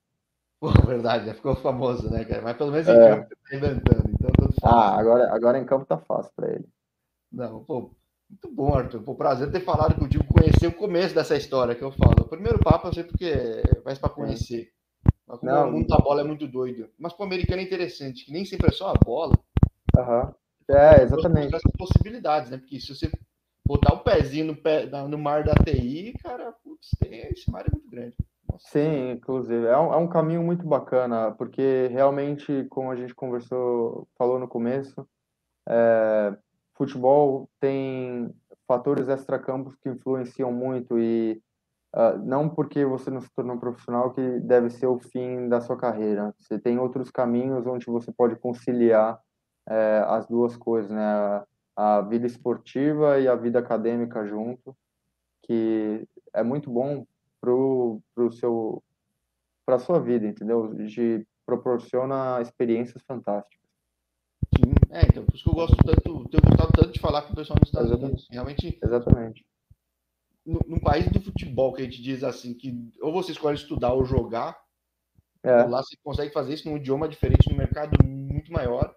[0.59, 2.43] Pô, verdade, ficou famoso, né, cara?
[2.43, 3.11] Mas pelo menos é.
[3.11, 4.11] campo tá inventando.
[4.11, 4.31] Então,
[4.63, 6.69] ah, agora, agora em campo tá fácil para ele.
[7.31, 7.91] Não, pô,
[8.29, 9.03] muito bom, Arthur.
[9.03, 12.23] Pô, prazer ter falado contigo, conhecer o começo dessa história que eu falo.
[12.23, 14.73] O primeiro papo eu sei porque faz para conhecer.
[15.27, 16.89] Mas como não, o mundo da bola é muito doido.
[16.99, 19.35] Mas para o americano é interessante, que nem sempre é só a bola.
[19.97, 20.35] Uhum.
[20.69, 21.57] É, exatamente.
[21.79, 22.59] Possibilidades, né?
[22.59, 23.11] Porque se você
[23.67, 27.71] botar o pezinho no, pé, no mar da TI, cara, putz, tem, esse mar é
[27.73, 28.17] muito grande.
[28.59, 29.67] Sim, inclusive.
[29.67, 34.49] É um, é um caminho muito bacana, porque realmente, como a gente conversou, falou no
[34.49, 35.07] começo,
[35.69, 36.37] é,
[36.75, 38.35] futebol tem
[38.67, 41.43] fatores extracampos que influenciam muito e
[41.97, 45.79] Uh, não porque você não se tornou profissional que deve ser o fim da sua
[45.79, 46.35] carreira.
[46.39, 49.19] Você tem outros caminhos onde você pode conciliar
[49.67, 51.03] é, as duas coisas, né?
[51.03, 54.77] A, a, vida esportiva e a vida acadêmica junto,
[55.43, 57.07] que é muito bom
[57.41, 58.83] pro, pro seu
[59.65, 60.73] para sua vida, entendeu?
[60.75, 63.67] De proporciona experiências fantásticas.
[64.57, 67.33] Sim, é, então, por isso que eu gosto tanto, tenho gostado tanto de falar com
[67.33, 68.13] o pessoal nos Estados Exatamente.
[68.13, 68.29] Unidos.
[68.31, 68.79] Realmente.
[68.83, 69.45] Exatamente
[70.47, 74.05] num país do futebol que a gente diz assim, que ou você escolhe estudar ou
[74.05, 74.57] jogar,
[75.43, 75.65] é.
[75.65, 78.95] lá você consegue fazer isso num idioma diferente, num mercado muito maior.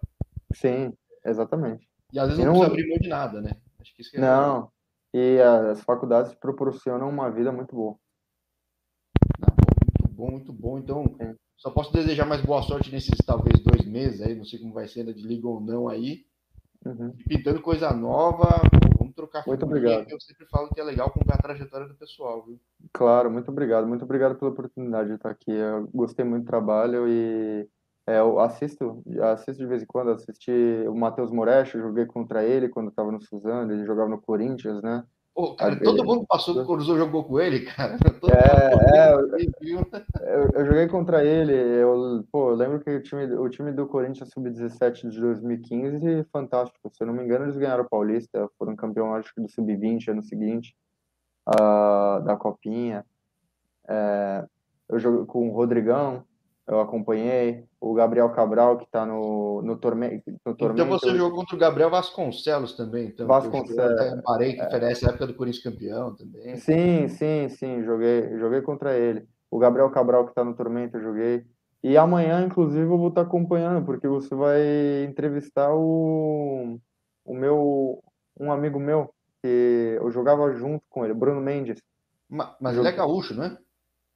[0.54, 0.92] Sim,
[1.24, 1.88] exatamente.
[2.12, 3.50] E às vezes não, não precisa abrir mão de nada, né?
[3.80, 4.70] Acho que isso é não,
[5.12, 7.96] e as faculdades proporcionam uma vida muito boa.
[10.20, 10.78] Bom, muito bom.
[10.78, 11.34] Então, Sim.
[11.56, 14.86] só posso desejar mais boa sorte nesses talvez dois meses aí, não sei como vai
[14.86, 16.26] ser, de liga ou não aí.
[16.84, 17.14] Uhum.
[17.26, 18.60] Pintando coisa nova,
[18.98, 20.10] vamos trocar Muito obrigado.
[20.10, 22.60] Eu sempre falo que é legal acompanhar a trajetória do pessoal, viu?
[22.92, 23.86] Claro, muito obrigado.
[23.86, 25.52] Muito obrigado pela oportunidade de estar aqui.
[25.52, 27.66] Eu gostei muito do trabalho e
[28.06, 30.52] é, eu assisto, assisto de vez em quando, assisti
[30.86, 35.02] o Matheus Moretti, joguei contra ele quando estava no Suzano, ele jogava no Corinthians, né?
[35.40, 37.96] Pô, cara, todo mundo passou do Coruzou jogou com ele, cara.
[38.20, 39.86] Todo é, é eu,
[40.20, 41.54] eu, eu, joguei contra ele.
[41.54, 46.90] Eu, pô, eu lembro que o time, o time do Corinthians Sub-17 de 2015 fantástico.
[46.92, 50.08] Se eu não me engano, eles ganharam o Paulista, foram campeão, acho que do Sub-20
[50.08, 50.76] ano seguinte,
[51.48, 53.06] uh, da Copinha.
[53.88, 54.44] É,
[54.90, 56.22] eu joguei com o Rodrigão,
[56.70, 57.64] eu acompanhei.
[57.80, 60.82] O Gabriel Cabral, que está no, no, torme no Tormento.
[60.82, 63.08] Então você jogou contra o Gabriel Vasconcelos também.
[63.08, 64.22] Então, Vasconcelos.
[64.24, 66.56] Parei que oferece a época do Corinthians campeão também.
[66.56, 67.82] Sim, sim, sim.
[67.82, 69.26] Joguei, joguei contra ele.
[69.50, 71.44] O Gabriel Cabral, que está no Tormento, eu joguei.
[71.82, 76.78] E amanhã, inclusive, eu vou estar tá acompanhando, porque você vai entrevistar o,
[77.24, 78.00] o meu
[78.38, 79.12] um amigo meu
[79.42, 81.82] que eu jogava junto com ele, Bruno Mendes.
[82.28, 83.58] Mas, mas ele é gaúcho, não é?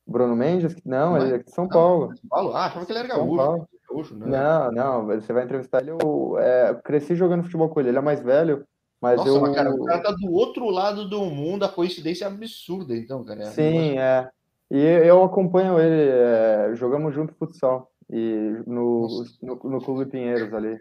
[0.06, 0.76] Bruno Mendes?
[0.84, 2.14] Não, não ele é de São Paulo.
[2.16, 2.54] São Paulo?
[2.54, 3.66] Ah, achava que ele era gaúcho.
[3.88, 4.26] gaúcho né?
[4.26, 5.90] Não, não, você vai entrevistar ele.
[5.90, 8.66] Eu é, cresci jogando futebol com ele, ele é mais velho,
[9.00, 9.40] mas Nossa, eu.
[9.40, 13.24] Mas cara, o cara tá do outro lado do mundo, a coincidência é absurda, então,
[13.24, 13.42] cara.
[13.42, 14.28] É Sim, é.
[14.70, 20.80] E eu acompanho ele, é, jogamos junto futsal e no, no, no, Clube Pinheiros ali.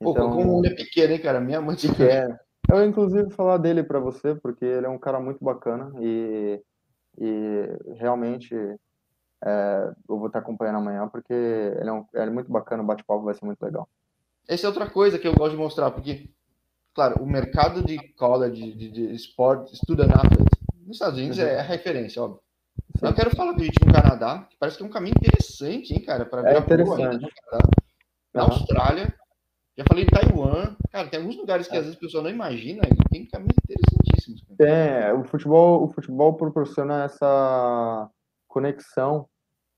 [0.00, 1.40] Pô, então, como ele é pequeno, hein, cara?
[1.40, 2.36] Minha mãe pequeno.
[2.70, 6.60] Eu, inclusive, falar dele para você, porque ele é um cara muito bacana e
[7.20, 8.54] e realmente
[9.44, 12.86] é, eu vou estar acompanhando amanhã porque ele é, um, ele é muito bacana, o
[12.86, 13.88] bate-papo vai ser muito legal.
[14.48, 16.30] Essa é outra coisa que eu gosto de mostrar, porque,
[16.94, 21.44] claro, o mercado de college, de, de esporte, student athlete, nos Estados Unidos uhum.
[21.44, 22.40] é a referência, óbvio.
[22.98, 23.06] Sim.
[23.06, 26.24] Eu quero falar do no Canadá, que parece que é um caminho interessante, hein, cara,
[26.24, 27.26] para ver é interessante.
[28.32, 28.50] Na uhum.
[28.50, 29.14] Austrália,
[29.76, 31.78] já falei de Taiwan, cara, tem alguns lugares que é.
[31.78, 33.54] às vezes a pessoa não imagina e tem caminhos
[34.18, 34.60] interessantíssimos.
[34.60, 38.10] É, o futebol, o futebol proporciona essa
[38.48, 39.28] conexão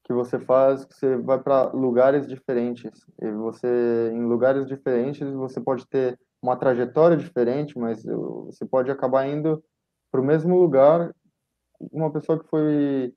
[0.04, 2.90] que você faz, que você vai para lugares diferentes.
[3.20, 9.26] E você, em lugares diferentes, você pode ter uma trajetória diferente, mas você pode acabar
[9.26, 9.62] indo
[10.10, 11.14] para o mesmo lugar.
[11.92, 13.14] Uma pessoa que foi,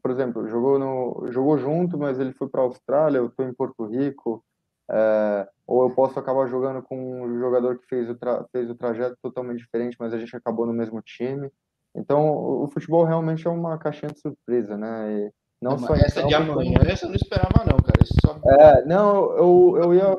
[0.00, 3.54] por exemplo, jogou no, jogou junto, mas ele foi para a Austrália, eu estou em
[3.54, 4.44] Porto Rico.
[4.90, 8.16] É, ou eu posso acabar jogando com um jogador que fez o,
[8.50, 11.50] fez o trajeto totalmente diferente, mas a gente acabou no mesmo time.
[11.94, 15.12] Então, o, futebol realmente é uma caixinha de surpresa, né?
[15.12, 18.04] E não, só essa então, de amanhã, essa eu não esperava não, cara.
[18.20, 18.38] Só...
[18.50, 20.16] É, não, eu, eu ia...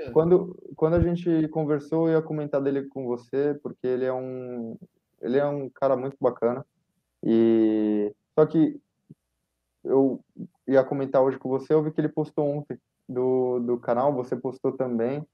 [0.00, 4.12] É quando, quando a gente conversou, eu ia comentar dele com você, porque ele é
[4.12, 4.76] um,
[5.22, 6.66] ele é um cara muito bacana.
[7.22, 8.12] E...
[8.38, 8.78] Só que
[9.84, 10.20] eu
[10.66, 12.78] ia comentar hoje com você, eu vi que ele postou ontem
[13.08, 15.26] do, do canal, você postou também.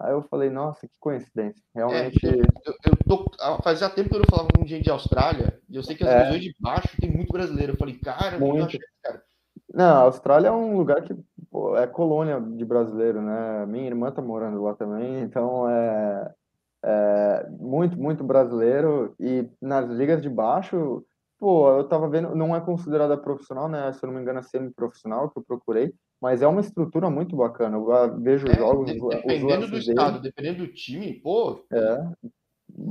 [0.00, 1.62] Aí eu falei, nossa, que coincidência.
[1.74, 2.24] Realmente.
[2.24, 3.30] É, eu, eu, tô,
[3.62, 6.10] fazia tempo que eu não falava com gente de Austrália, e eu sei que as
[6.10, 6.18] é.
[6.18, 7.72] regiões de baixo tem muito brasileiro.
[7.72, 8.66] Eu falei, cara, muito.
[8.66, 9.22] Achei, cara.
[9.74, 11.14] Não, a Austrália é um lugar que
[11.50, 13.66] pô, é colônia de brasileiro, né?
[13.66, 16.32] Minha irmã tá morando lá também, então é,
[16.84, 19.14] é muito, muito brasileiro.
[19.18, 21.04] E nas ligas de baixo,
[21.38, 23.92] pô, eu tava vendo, não é considerada profissional, né?
[23.92, 27.36] Se eu não me engano, é semi-profissional que eu procurei, mas é uma estrutura muito
[27.36, 27.76] bacana.
[27.76, 28.92] Eu vejo é, jogos.
[28.92, 30.34] Dependendo do estado, dele.
[30.34, 31.64] dependendo do time, pô.
[31.72, 32.10] É,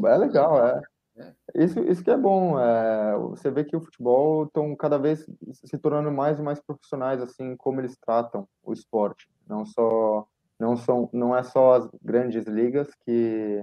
[0.05, 0.82] é legal, é.
[1.17, 1.34] é.
[1.55, 2.59] Isso, isso que é bom.
[2.59, 7.21] É, você vê que o futebol estão cada vez se tornando mais e mais profissionais,
[7.21, 9.28] assim, como eles tratam o esporte.
[9.47, 10.25] Não só,
[10.59, 13.61] não são, não é só as grandes ligas que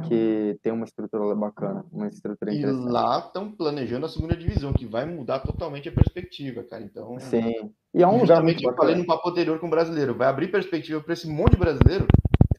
[0.00, 2.90] que tem uma estrutura bacana, uma estrutura e interessante.
[2.90, 6.82] Lá estão planejando a segunda divisão, que vai mudar totalmente a perspectiva, cara.
[6.82, 7.70] Então, sim.
[7.94, 10.50] E é um lugar muito eu falei no papo anterior com o brasileiro, vai abrir
[10.50, 12.06] perspectiva para esse monte de brasileiro.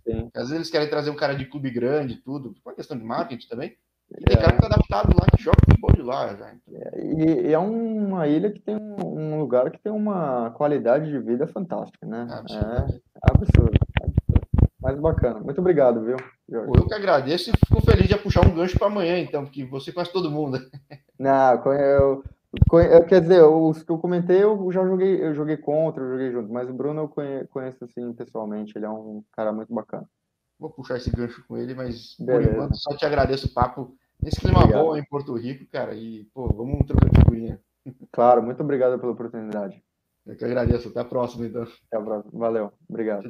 [0.07, 0.29] Sim.
[0.35, 3.03] Às vezes eles querem trazer um cara de clube grande, tudo, por uma questão de
[3.03, 3.75] marketing também.
[4.11, 4.39] E tem é.
[4.39, 6.53] cara que tá adaptado lá, que joga futebol de lá já.
[6.53, 6.79] Então.
[6.79, 11.09] É, e, e, é uma ilha que tem um, um, lugar que tem uma qualidade
[11.09, 12.27] de vida fantástica, né?
[12.29, 13.79] É absurdo.
[14.83, 15.39] Mas bacana.
[15.39, 16.17] Muito obrigado, viu?
[16.49, 16.71] Jorge.
[16.75, 19.93] Eu que agradeço e fico feliz de puxar um gancho para amanhã, então, porque você
[19.93, 20.59] conhece todo mundo.
[21.17, 22.23] Não, eu,
[22.73, 26.31] eu, quer dizer, os que eu comentei, eu já joguei, eu joguei contra, eu joguei
[26.31, 30.05] junto, mas o Bruno eu conheço, conheço assim pessoalmente, ele é um cara muito bacana.
[30.59, 32.47] Vou puxar esse gancho com ele, mas Beleza.
[32.47, 34.83] por enquanto só te agradeço o papo nesse clima obrigado.
[34.83, 37.59] bom em Porto Rico, cara, e pô, vamos trocar figurinha.
[38.13, 39.83] Claro, muito obrigado pela oportunidade.
[40.25, 41.63] Eu que agradeço, até a próxima então.
[41.63, 43.21] Até a próxima, valeu, obrigado.